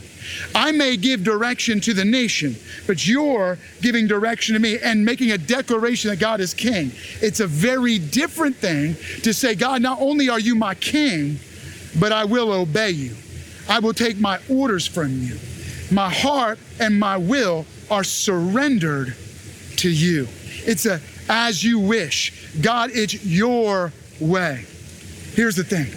I 0.55 0.71
may 0.71 0.97
give 0.97 1.23
direction 1.23 1.79
to 1.81 1.93
the 1.93 2.03
nation, 2.03 2.55
but 2.87 3.07
you're 3.07 3.59
giving 3.83 4.07
direction 4.07 4.55
to 4.55 4.59
me 4.59 4.79
and 4.79 5.05
making 5.05 5.31
a 5.31 5.37
declaration 5.37 6.09
that 6.09 6.17
God 6.17 6.39
is 6.39 6.55
king. 6.55 6.91
It's 7.21 7.39
a 7.39 7.47
very 7.47 7.99
different 7.99 8.55
thing 8.55 8.95
to 9.21 9.31
say, 9.31 9.53
God, 9.53 9.83
not 9.83 10.01
only 10.01 10.29
are 10.29 10.39
you 10.39 10.55
my 10.55 10.73
king, 10.73 11.37
but 11.99 12.11
I 12.11 12.25
will 12.25 12.51
obey 12.51 12.89
you. 12.89 13.15
I 13.69 13.77
will 13.77 13.93
take 13.93 14.19
my 14.19 14.39
orders 14.49 14.87
from 14.87 15.21
you. 15.21 15.37
My 15.91 16.09
heart 16.09 16.59
and 16.79 16.99
my 16.99 17.17
will 17.17 17.65
are 17.89 18.03
surrendered 18.03 19.15
to 19.77 19.89
you. 19.89 20.27
It's 20.65 20.85
a 20.85 20.99
as 21.29 21.63
you 21.63 21.79
wish. 21.79 22.51
God, 22.61 22.91
it's 22.93 23.25
your 23.25 23.91
way. 24.19 24.65
Here's 25.33 25.55
the 25.55 25.63
thing 25.63 25.87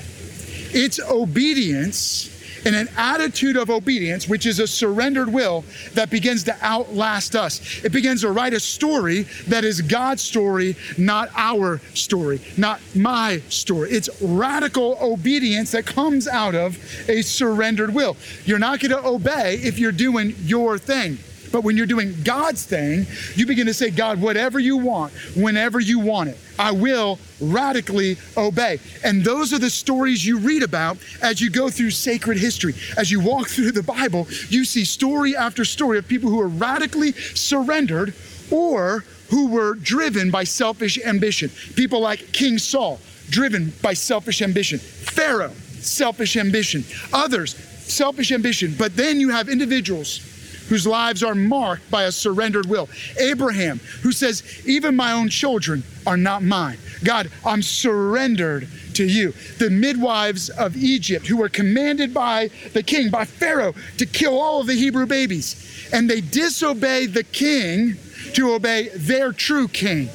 it's 0.74 1.00
obedience 1.00 2.37
in 2.64 2.74
an 2.74 2.88
attitude 2.96 3.56
of 3.56 3.70
obedience, 3.70 4.28
which 4.28 4.46
is 4.46 4.58
a 4.58 4.66
surrendered 4.66 5.32
will 5.32 5.64
that 5.94 6.10
begins 6.10 6.44
to 6.44 6.56
outlast 6.62 7.34
us. 7.34 7.84
It 7.84 7.92
begins 7.92 8.22
to 8.22 8.30
write 8.30 8.54
a 8.54 8.60
story 8.60 9.22
that 9.48 9.64
is 9.64 9.80
God's 9.80 10.22
story, 10.22 10.76
not 10.96 11.30
our 11.36 11.80
story, 11.94 12.40
not 12.56 12.80
my 12.94 13.40
story. 13.48 13.90
It's 13.90 14.08
radical 14.22 14.98
obedience 15.00 15.72
that 15.72 15.86
comes 15.86 16.28
out 16.28 16.54
of 16.54 16.78
a 17.08 17.22
surrendered 17.22 17.94
will. 17.94 18.16
You're 18.44 18.58
not 18.58 18.80
going 18.80 18.90
to 18.90 19.06
obey 19.06 19.56
if 19.62 19.78
you're 19.78 19.92
doing 19.92 20.34
your 20.40 20.78
thing. 20.78 21.18
But 21.50 21.64
when 21.64 21.76
you're 21.76 21.86
doing 21.86 22.14
God's 22.22 22.64
thing, 22.64 23.06
you 23.34 23.46
begin 23.46 23.66
to 23.66 23.74
say, 23.74 23.90
God, 23.90 24.20
whatever 24.20 24.58
you 24.58 24.76
want, 24.76 25.12
whenever 25.36 25.80
you 25.80 25.98
want 25.98 26.30
it, 26.30 26.38
I 26.58 26.72
will 26.72 27.18
radically 27.40 28.16
obey. 28.36 28.80
And 29.04 29.24
those 29.24 29.52
are 29.52 29.58
the 29.58 29.70
stories 29.70 30.24
you 30.26 30.38
read 30.38 30.62
about 30.62 30.98
as 31.22 31.40
you 31.40 31.50
go 31.50 31.70
through 31.70 31.90
sacred 31.90 32.38
history. 32.38 32.74
As 32.96 33.10
you 33.10 33.20
walk 33.20 33.48
through 33.48 33.72
the 33.72 33.82
Bible, 33.82 34.26
you 34.48 34.64
see 34.64 34.84
story 34.84 35.36
after 35.36 35.64
story 35.64 35.98
of 35.98 36.08
people 36.08 36.30
who 36.30 36.40
are 36.40 36.48
radically 36.48 37.12
surrendered 37.12 38.14
or 38.50 39.04
who 39.30 39.48
were 39.48 39.74
driven 39.74 40.30
by 40.30 40.44
selfish 40.44 40.98
ambition. 41.04 41.50
People 41.74 42.00
like 42.00 42.32
King 42.32 42.58
Saul, 42.58 42.98
driven 43.30 43.72
by 43.82 43.92
selfish 43.94 44.42
ambition. 44.42 44.78
Pharaoh, 44.78 45.52
selfish 45.80 46.36
ambition. 46.36 46.84
Others, 47.12 47.54
selfish 47.54 48.32
ambition. 48.32 48.74
But 48.78 48.96
then 48.96 49.20
you 49.20 49.30
have 49.30 49.48
individuals 49.48 50.20
whose 50.68 50.86
lives 50.86 51.22
are 51.22 51.34
marked 51.34 51.90
by 51.90 52.04
a 52.04 52.12
surrendered 52.12 52.66
will. 52.66 52.88
Abraham, 53.18 53.78
who 54.02 54.12
says, 54.12 54.42
Even 54.66 54.96
my 54.96 55.12
own 55.12 55.28
children 55.28 55.82
are 56.06 56.16
not 56.16 56.42
mine. 56.42 56.78
God, 57.04 57.30
I'm 57.44 57.62
surrendered 57.62 58.68
to 58.94 59.04
you. 59.04 59.32
The 59.58 59.70
midwives 59.70 60.50
of 60.50 60.76
Egypt, 60.76 61.26
who 61.26 61.36
were 61.36 61.48
commanded 61.48 62.12
by 62.12 62.50
the 62.72 62.82
king, 62.82 63.10
by 63.10 63.24
Pharaoh, 63.24 63.74
to 63.98 64.06
kill 64.06 64.38
all 64.38 64.60
of 64.60 64.66
the 64.66 64.74
Hebrew 64.74 65.06
babies. 65.06 65.88
And 65.92 66.08
they 66.08 66.20
disobeyed 66.20 67.14
the 67.14 67.24
king 67.24 67.96
to 68.34 68.52
obey 68.52 68.88
their 68.94 69.32
true 69.32 69.68
king, 69.68 70.10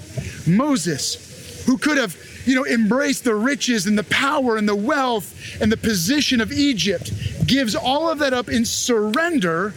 Moses, 0.45 1.63
who 1.65 1.77
could 1.77 1.97
have 1.97 2.15
you 2.45 2.55
know, 2.55 2.65
embraced 2.65 3.23
the 3.23 3.35
riches 3.35 3.87
and 3.87 3.97
the 3.97 4.03
power 4.03 4.57
and 4.57 4.67
the 4.67 4.75
wealth 4.75 5.61
and 5.61 5.71
the 5.71 5.77
position 5.77 6.41
of 6.41 6.51
Egypt, 6.51 7.11
gives 7.47 7.75
all 7.75 8.09
of 8.09 8.19
that 8.19 8.33
up 8.33 8.49
in 8.49 8.65
surrender 8.65 9.73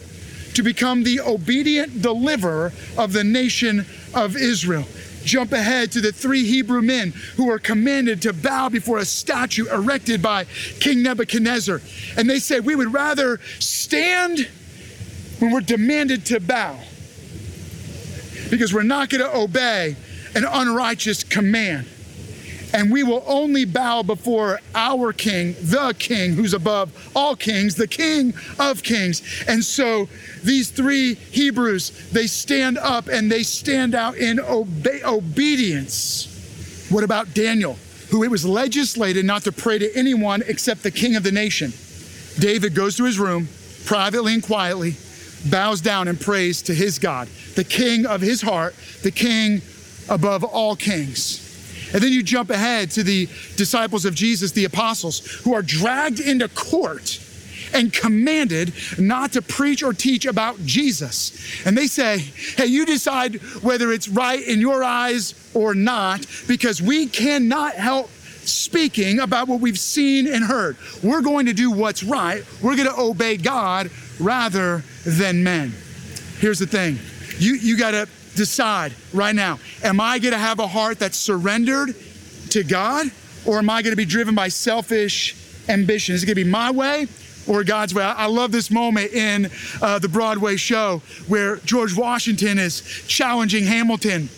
to 0.56 0.62
become 0.62 1.04
the 1.04 1.20
obedient 1.20 2.00
deliverer 2.00 2.72
of 2.96 3.12
the 3.12 3.22
nation 3.22 3.84
of 4.14 4.36
Israel. 4.36 4.86
Jump 5.22 5.52
ahead 5.52 5.92
to 5.92 6.00
the 6.00 6.12
three 6.12 6.46
Hebrew 6.46 6.80
men 6.80 7.12
who 7.36 7.50
are 7.50 7.58
commanded 7.58 8.22
to 8.22 8.32
bow 8.32 8.70
before 8.70 8.96
a 8.96 9.04
statue 9.04 9.66
erected 9.66 10.22
by 10.22 10.44
King 10.80 11.02
Nebuchadnezzar. 11.02 11.82
And 12.16 12.30
they 12.30 12.38
say, 12.38 12.60
We 12.60 12.74
would 12.74 12.94
rather 12.94 13.38
stand 13.58 14.48
when 15.40 15.50
we're 15.50 15.60
demanded 15.60 16.24
to 16.26 16.40
bow 16.40 16.78
because 18.48 18.72
we're 18.72 18.82
not 18.82 19.10
going 19.10 19.22
to 19.22 19.36
obey 19.36 19.94
an 20.34 20.44
unrighteous 20.44 21.22
command 21.22 21.86
and 22.72 22.90
we 22.90 23.02
will 23.02 23.22
only 23.26 23.64
bow 23.64 24.02
before 24.02 24.60
our 24.74 25.12
King, 25.12 25.54
the 25.60 25.94
King 25.98 26.32
who's 26.32 26.54
above 26.54 26.92
all 27.14 27.36
kings, 27.36 27.74
the 27.74 27.86
King 27.86 28.34
of 28.58 28.82
kings. 28.82 29.22
And 29.48 29.64
so 29.64 30.08
these 30.42 30.70
three 30.70 31.14
Hebrews, 31.14 32.10
they 32.10 32.26
stand 32.26 32.78
up 32.78 33.08
and 33.08 33.30
they 33.30 33.42
stand 33.42 33.94
out 33.94 34.16
in 34.16 34.40
obe- 34.40 35.02
obedience. 35.04 36.32
What 36.90 37.04
about 37.04 37.34
Daniel, 37.34 37.78
who 38.10 38.22
it 38.22 38.30
was 38.30 38.44
legislated 38.44 39.24
not 39.24 39.42
to 39.42 39.52
pray 39.52 39.78
to 39.78 39.96
anyone 39.96 40.42
except 40.46 40.82
the 40.82 40.90
king 40.90 41.16
of 41.16 41.22
the 41.22 41.32
nation? 41.32 41.72
David 42.38 42.74
goes 42.74 42.96
to 42.96 43.04
his 43.04 43.18
room 43.18 43.48
privately 43.86 44.34
and 44.34 44.42
quietly, 44.42 44.96
bows 45.50 45.80
down 45.80 46.08
and 46.08 46.20
prays 46.20 46.62
to 46.62 46.74
his 46.74 46.98
God, 46.98 47.28
the 47.54 47.64
king 47.64 48.04
of 48.04 48.20
his 48.20 48.42
heart, 48.42 48.74
the 49.02 49.10
king 49.10 49.62
above 50.08 50.44
all 50.44 50.76
kings. 50.76 51.45
And 51.92 52.02
then 52.02 52.12
you 52.12 52.22
jump 52.22 52.50
ahead 52.50 52.90
to 52.92 53.02
the 53.02 53.26
disciples 53.56 54.04
of 54.04 54.14
Jesus, 54.14 54.52
the 54.52 54.64
apostles, 54.64 55.26
who 55.42 55.54
are 55.54 55.62
dragged 55.62 56.20
into 56.20 56.48
court 56.48 57.20
and 57.74 57.92
commanded 57.92 58.72
not 58.98 59.32
to 59.32 59.42
preach 59.42 59.82
or 59.82 59.92
teach 59.92 60.24
about 60.24 60.58
Jesus. 60.64 61.66
And 61.66 61.76
they 61.76 61.86
say, 61.86 62.18
hey, 62.56 62.66
you 62.66 62.86
decide 62.86 63.36
whether 63.62 63.92
it's 63.92 64.08
right 64.08 64.40
in 64.40 64.60
your 64.60 64.84
eyes 64.84 65.34
or 65.54 65.74
not, 65.74 66.26
because 66.46 66.80
we 66.80 67.06
cannot 67.06 67.74
help 67.74 68.10
speaking 68.46 69.18
about 69.18 69.48
what 69.48 69.60
we've 69.60 69.78
seen 69.78 70.26
and 70.26 70.44
heard. 70.44 70.76
We're 71.02 71.22
going 71.22 71.46
to 71.46 71.52
do 71.52 71.70
what's 71.72 72.02
right. 72.02 72.44
We're 72.62 72.76
going 72.76 72.88
to 72.88 73.00
obey 73.00 73.36
God 73.36 73.90
rather 74.20 74.84
than 75.04 75.42
men. 75.42 75.72
Here's 76.38 76.58
the 76.58 76.66
thing 76.66 76.98
you, 77.38 77.54
you 77.54 77.76
got 77.76 77.90
to 77.90 78.08
decide 78.36 78.94
right 79.12 79.34
now 79.34 79.58
am 79.82 80.00
I 80.00 80.18
going 80.18 80.32
to 80.32 80.38
have 80.38 80.58
a 80.58 80.66
heart 80.66 80.98
that's 80.98 81.16
surrendered 81.16 81.94
to 82.50 82.62
God 82.62 83.10
or 83.44 83.58
am 83.58 83.70
I 83.70 83.82
going 83.82 83.92
to 83.92 83.96
be 83.96 84.04
driven 84.04 84.34
by 84.34 84.48
selfish 84.48 85.34
ambition? 85.68 86.14
Is 86.14 86.22
it 86.22 86.26
going 86.26 86.36
to 86.36 86.44
be 86.44 86.50
my 86.50 86.70
way 86.70 87.06
or 87.46 87.64
God's 87.64 87.94
way? 87.94 88.02
I 88.02 88.26
love 88.26 88.52
this 88.52 88.70
moment 88.70 89.12
in 89.12 89.50
uh, 89.80 89.98
the 89.98 90.08
Broadway 90.08 90.56
show 90.56 91.02
where 91.28 91.56
George 91.58 91.96
Washington 91.96 92.58
is 92.58 92.82
challenging 93.06 93.64
Hamilton 93.64 94.28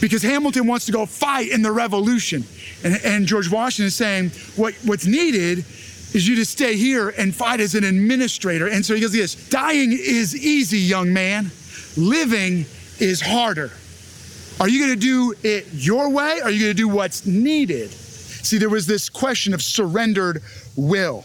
because 0.00 0.22
Hamilton 0.22 0.66
wants 0.66 0.86
to 0.86 0.92
go 0.92 1.06
fight 1.06 1.50
in 1.50 1.62
the 1.62 1.72
revolution. 1.72 2.44
And, 2.84 3.00
and 3.04 3.26
George 3.26 3.50
Washington 3.50 3.86
is 3.86 3.94
saying, 3.94 4.30
what, 4.56 4.74
what's 4.84 5.06
needed 5.06 5.58
is 6.12 6.26
you 6.26 6.36
to 6.36 6.44
stay 6.44 6.76
here 6.76 7.10
and 7.10 7.34
fight 7.34 7.60
as 7.60 7.74
an 7.74 7.84
administrator. 7.84 8.68
And 8.68 8.84
so 8.84 8.94
he 8.94 9.00
goes, 9.00 9.12
this 9.12 9.34
dying 9.48 9.92
is 9.92 10.36
easy, 10.36 10.78
young 10.78 11.12
man. 11.12 11.50
Living 11.96 12.64
is 13.00 13.20
harder. 13.20 13.70
Are 14.60 14.68
you 14.68 14.84
going 14.84 14.98
to 14.98 15.00
do 15.00 15.34
it 15.42 15.66
your 15.72 16.10
way? 16.10 16.40
Are 16.42 16.50
you 16.50 16.60
going 16.60 16.70
to 16.70 16.74
do 16.74 16.88
what's 16.88 17.24
needed? 17.26 17.90
See, 17.90 18.58
there 18.58 18.68
was 18.68 18.86
this 18.86 19.08
question 19.08 19.54
of 19.54 19.62
surrendered 19.62 20.42
will. 20.76 21.24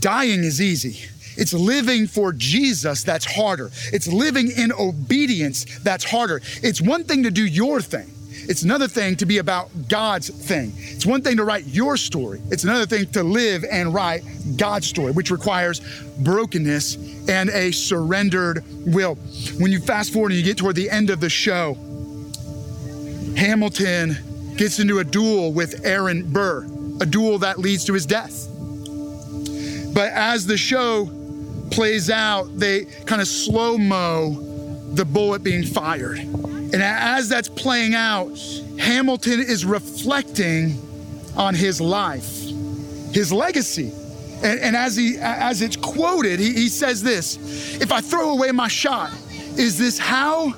Dying 0.00 0.44
is 0.44 0.62
easy. 0.62 1.10
It's 1.36 1.52
living 1.52 2.06
for 2.06 2.32
Jesus 2.32 3.02
that's 3.02 3.24
harder. 3.24 3.70
It's 3.92 4.06
living 4.06 4.50
in 4.50 4.72
obedience 4.72 5.64
that's 5.80 6.04
harder. 6.04 6.40
It's 6.62 6.80
one 6.80 7.04
thing 7.04 7.24
to 7.24 7.30
do 7.30 7.44
your 7.44 7.80
thing. 7.80 8.13
It's 8.48 8.62
another 8.62 8.88
thing 8.88 9.16
to 9.16 9.26
be 9.26 9.38
about 9.38 9.70
God's 9.88 10.28
thing. 10.28 10.72
It's 10.76 11.06
one 11.06 11.22
thing 11.22 11.36
to 11.36 11.44
write 11.44 11.66
your 11.66 11.96
story. 11.96 12.40
It's 12.50 12.64
another 12.64 12.86
thing 12.86 13.06
to 13.12 13.22
live 13.22 13.64
and 13.70 13.94
write 13.94 14.22
God's 14.56 14.86
story, 14.86 15.12
which 15.12 15.30
requires 15.30 15.80
brokenness 16.18 17.28
and 17.28 17.50
a 17.50 17.72
surrendered 17.72 18.64
will. 18.86 19.16
When 19.58 19.72
you 19.72 19.80
fast 19.80 20.12
forward 20.12 20.32
and 20.32 20.38
you 20.38 20.44
get 20.44 20.58
toward 20.58 20.76
the 20.76 20.90
end 20.90 21.10
of 21.10 21.20
the 21.20 21.30
show, 21.30 21.74
Hamilton 23.36 24.16
gets 24.56 24.78
into 24.78 24.98
a 24.98 25.04
duel 25.04 25.52
with 25.52 25.84
Aaron 25.84 26.30
Burr, 26.30 26.64
a 27.00 27.06
duel 27.06 27.38
that 27.38 27.58
leads 27.58 27.84
to 27.86 27.94
his 27.94 28.06
death. 28.06 28.48
But 29.94 30.12
as 30.12 30.46
the 30.46 30.56
show 30.56 31.10
plays 31.70 32.10
out, 32.10 32.56
they 32.58 32.84
kind 33.06 33.20
of 33.20 33.28
slow 33.28 33.78
mo 33.78 34.40
the 34.94 35.04
bullet 35.04 35.42
being 35.42 35.64
fired. 35.64 36.20
And 36.74 36.82
as 36.82 37.28
that's 37.28 37.48
playing 37.48 37.94
out, 37.94 38.36
Hamilton 38.80 39.38
is 39.38 39.64
reflecting 39.64 40.76
on 41.36 41.54
his 41.54 41.80
life, 41.80 42.28
his 43.12 43.32
legacy. 43.32 43.92
And, 44.42 44.58
and 44.58 44.74
as, 44.74 44.96
he, 44.96 45.16
as 45.20 45.62
it's 45.62 45.76
quoted, 45.76 46.40
he, 46.40 46.52
he 46.52 46.68
says 46.68 47.00
this 47.00 47.78
If 47.80 47.92
I 47.92 48.00
throw 48.00 48.30
away 48.30 48.50
my 48.50 48.66
shot, 48.66 49.12
is 49.56 49.78
this 49.78 50.00
how 50.00 50.52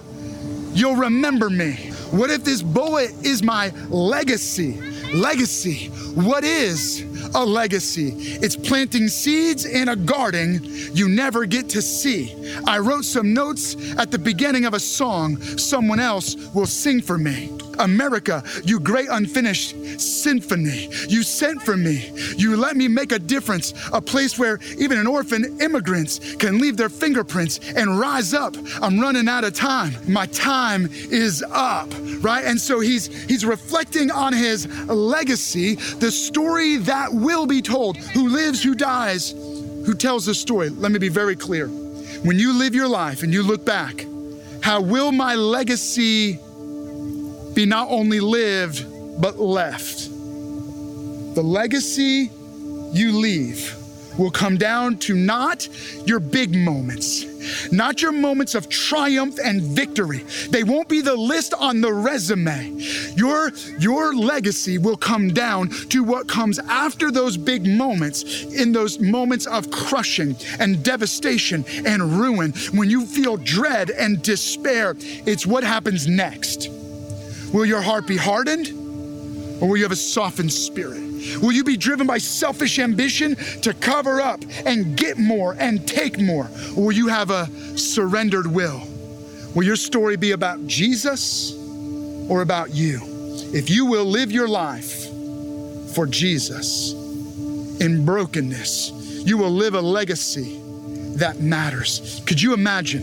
you'll 0.72 0.96
remember 0.96 1.50
me? 1.50 1.72
What 2.10 2.30
if 2.30 2.44
this 2.44 2.62
bullet 2.62 3.10
is 3.22 3.42
my 3.42 3.68
legacy? 3.90 4.80
Legacy. 5.12 5.88
What 6.14 6.44
is 6.44 7.04
a 7.34 7.44
legacy? 7.44 8.12
It's 8.42 8.56
planting 8.56 9.08
seeds 9.08 9.64
in 9.64 9.88
a 9.88 9.96
garden 9.96 10.60
you 10.64 11.08
never 11.08 11.46
get 11.46 11.68
to 11.70 11.82
see. 11.82 12.34
I 12.66 12.78
wrote 12.78 13.04
some 13.04 13.34
notes 13.34 13.76
at 13.98 14.10
the 14.10 14.18
beginning 14.18 14.64
of 14.64 14.74
a 14.74 14.80
song 14.80 15.40
someone 15.58 16.00
else 16.00 16.36
will 16.54 16.66
sing 16.66 17.00
for 17.00 17.18
me. 17.18 17.56
America, 17.78 18.42
you 18.64 18.80
great 18.80 19.08
unfinished 19.10 20.00
symphony. 20.00 20.88
You 21.08 21.22
sent 21.22 21.62
for 21.62 21.76
me. 21.76 22.10
You 22.36 22.56
let 22.56 22.76
me 22.76 22.88
make 22.88 23.12
a 23.12 23.18
difference, 23.18 23.74
a 23.92 24.00
place 24.00 24.38
where 24.38 24.58
even 24.78 24.98
an 24.98 25.06
orphan 25.06 25.60
immigrants 25.60 26.34
can 26.36 26.58
leave 26.58 26.76
their 26.76 26.88
fingerprints 26.88 27.60
and 27.76 27.98
rise 27.98 28.34
up. 28.34 28.56
I'm 28.80 29.00
running 29.00 29.28
out 29.28 29.44
of 29.44 29.54
time. 29.54 29.94
My 30.06 30.26
time 30.26 30.88
is 30.90 31.44
up, 31.50 31.88
right? 32.20 32.44
And 32.44 32.60
so 32.60 32.80
he's 32.80 33.06
he's 33.26 33.44
reflecting 33.44 34.10
on 34.10 34.32
his 34.32 34.66
legacy, 34.86 35.74
the 35.74 36.10
story 36.10 36.76
that 36.76 37.12
will 37.16 37.46
be 37.46 37.62
told, 37.62 37.96
who 37.96 38.28
lives, 38.28 38.62
who 38.62 38.74
dies, 38.74 39.30
who 39.30 39.94
tells 39.94 40.26
the 40.26 40.34
story. 40.34 40.68
Let 40.68 40.92
me 40.92 40.98
be 40.98 41.08
very 41.08 41.36
clear. 41.36 41.68
When 41.68 42.38
you 42.38 42.52
live 42.52 42.74
your 42.74 42.88
life 42.88 43.22
and 43.22 43.32
you 43.32 43.42
look 43.42 43.64
back, 43.64 44.06
how 44.62 44.80
will 44.80 45.12
my 45.12 45.34
legacy 45.34 46.38
be 47.54 47.64
not 47.64 47.88
only 47.90 48.20
lived, 48.20 48.84
but 49.20 49.38
left. 49.38 50.10
The 51.34 51.42
legacy 51.42 52.30
you 52.92 53.12
leave 53.12 53.74
will 54.18 54.30
come 54.30 54.56
down 54.56 54.98
to 54.98 55.14
not 55.14 55.68
your 56.06 56.20
big 56.20 56.54
moments, 56.54 57.24
not 57.70 58.02
your 58.02 58.12
moments 58.12 58.54
of 58.54 58.68
triumph 58.68 59.38
and 59.42 59.62
victory. 59.62 60.24
They 60.50 60.64
won't 60.64 60.88
be 60.88 61.00
the 61.00 61.14
list 61.14 61.54
on 61.54 61.80
the 61.80 61.92
resume. 61.92 62.70
Your, 63.14 63.52
your 63.78 64.14
legacy 64.14 64.78
will 64.78 64.96
come 64.96 65.28
down 65.28 65.68
to 65.90 66.02
what 66.02 66.28
comes 66.28 66.58
after 66.58 67.10
those 67.10 67.36
big 67.36 67.66
moments, 67.66 68.44
in 68.44 68.72
those 68.72 68.98
moments 68.98 69.46
of 69.46 69.70
crushing 69.70 70.36
and 70.58 70.82
devastation 70.82 71.64
and 71.84 72.02
ruin. 72.18 72.52
When 72.72 72.90
you 72.90 73.06
feel 73.06 73.36
dread 73.36 73.90
and 73.90 74.22
despair, 74.22 74.94
it's 74.98 75.46
what 75.46 75.64
happens 75.64 76.06
next. 76.06 76.68
Will 77.52 77.66
your 77.66 77.80
heart 77.82 78.06
be 78.06 78.16
hardened 78.16 78.68
or 79.60 79.68
will 79.68 79.76
you 79.76 79.84
have 79.84 79.92
a 79.92 79.96
softened 79.96 80.52
spirit? 80.52 81.15
Will 81.40 81.52
you 81.52 81.64
be 81.64 81.76
driven 81.76 82.06
by 82.06 82.18
selfish 82.18 82.78
ambition 82.78 83.36
to 83.62 83.74
cover 83.74 84.20
up 84.20 84.42
and 84.64 84.96
get 84.96 85.18
more 85.18 85.56
and 85.58 85.86
take 85.86 86.18
more? 86.18 86.48
Or 86.76 86.86
will 86.86 86.92
you 86.92 87.08
have 87.08 87.30
a 87.30 87.46
surrendered 87.76 88.46
will? 88.46 88.82
Will 89.54 89.64
your 89.64 89.76
story 89.76 90.16
be 90.16 90.32
about 90.32 90.66
Jesus 90.66 91.52
or 92.28 92.42
about 92.42 92.74
you? 92.74 93.00
If 93.54 93.70
you 93.70 93.86
will 93.86 94.04
live 94.04 94.30
your 94.30 94.48
life 94.48 95.06
for 95.94 96.06
Jesus 96.06 96.92
in 97.80 98.04
brokenness, 98.04 98.90
you 99.24 99.38
will 99.38 99.50
live 99.50 99.74
a 99.74 99.80
legacy 99.80 100.60
that 101.16 101.40
matters. 101.40 102.22
Could 102.26 102.40
you 102.40 102.52
imagine 102.54 103.02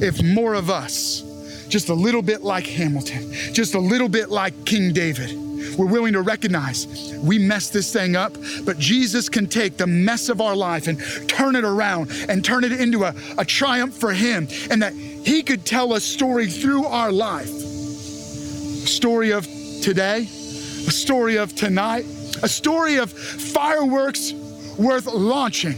if 0.00 0.22
more 0.22 0.54
of 0.54 0.70
us, 0.70 1.22
just 1.68 1.88
a 1.88 1.94
little 1.94 2.22
bit 2.22 2.42
like 2.42 2.66
Hamilton, 2.66 3.32
just 3.52 3.74
a 3.74 3.78
little 3.78 4.08
bit 4.08 4.30
like 4.30 4.64
King 4.64 4.92
David. 4.92 5.47
We're 5.76 5.86
willing 5.86 6.12
to 6.14 6.22
recognize 6.22 6.86
we 7.22 7.38
messed 7.38 7.72
this 7.72 7.92
thing 7.92 8.16
up, 8.16 8.36
but 8.64 8.78
Jesus 8.78 9.28
can 9.28 9.46
take 9.46 9.76
the 9.76 9.86
mess 9.86 10.28
of 10.28 10.40
our 10.40 10.56
life 10.56 10.86
and 10.86 10.98
turn 11.28 11.56
it 11.56 11.64
around 11.64 12.10
and 12.28 12.44
turn 12.44 12.64
it 12.64 12.72
into 12.72 13.04
a, 13.04 13.14
a 13.36 13.44
triumph 13.44 13.94
for 13.94 14.12
Him, 14.12 14.48
and 14.70 14.82
that 14.82 14.92
He 14.92 15.42
could 15.42 15.64
tell 15.64 15.94
a 15.94 16.00
story 16.00 16.48
through 16.48 16.86
our 16.86 17.12
life. 17.12 17.48
A 17.48 18.90
story 18.90 19.32
of 19.32 19.44
today, 19.82 20.22
a 20.22 20.92
story 20.92 21.36
of 21.36 21.54
tonight, 21.54 22.04
a 22.42 22.48
story 22.48 22.96
of 22.96 23.12
fireworks 23.12 24.32
worth 24.78 25.06
launching, 25.06 25.76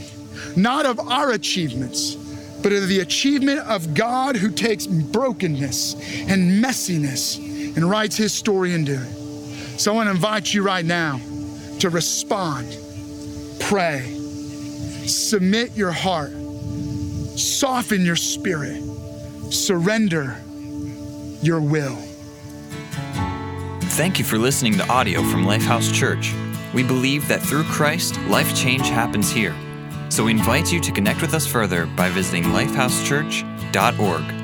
not 0.57 0.87
of 0.87 1.01
our 1.01 1.33
achievements 1.33 2.16
but 2.62 2.73
of 2.73 2.88
the 2.88 3.01
achievement 3.01 3.61
of 3.61 3.95
God 3.95 4.37
who 4.37 4.51
takes 4.51 4.87
brokenness 4.87 5.95
and 6.29 6.62
messiness 6.62 7.38
and 7.77 7.88
writes 7.88 8.16
his 8.16 8.33
story 8.33 8.75
into 8.75 8.95
it. 8.95 9.19
So 9.81 9.90
I 9.93 9.95
want 9.95 10.09
to 10.09 10.11
invite 10.11 10.53
you 10.53 10.62
right 10.62 10.85
now 10.85 11.19
to 11.79 11.88
respond, 11.88 12.77
pray, 13.61 14.03
submit 15.07 15.75
your 15.75 15.90
heart, 15.90 16.33
soften 17.38 18.05
your 18.05 18.14
spirit, 18.14 18.83
surrender 19.51 20.37
your 21.40 21.62
will. 21.62 21.97
Thank 23.97 24.19
you 24.19 24.25
for 24.27 24.37
listening 24.37 24.77
to 24.77 24.87
audio 24.90 25.23
from 25.23 25.47
Lifehouse 25.47 25.90
Church. 25.95 26.35
We 26.75 26.83
believe 26.83 27.27
that 27.29 27.40
through 27.40 27.64
Christ, 27.64 28.21
life 28.29 28.55
change 28.55 28.87
happens 28.90 29.31
here. 29.31 29.57
So 30.11 30.25
we 30.25 30.33
invite 30.33 30.71
you 30.71 30.81
to 30.81 30.93
connect 30.93 31.23
with 31.23 31.33
us 31.33 31.47
further 31.47 31.87
by 31.87 32.11
visiting 32.11 32.43
lifehousechurch.org. 32.43 34.39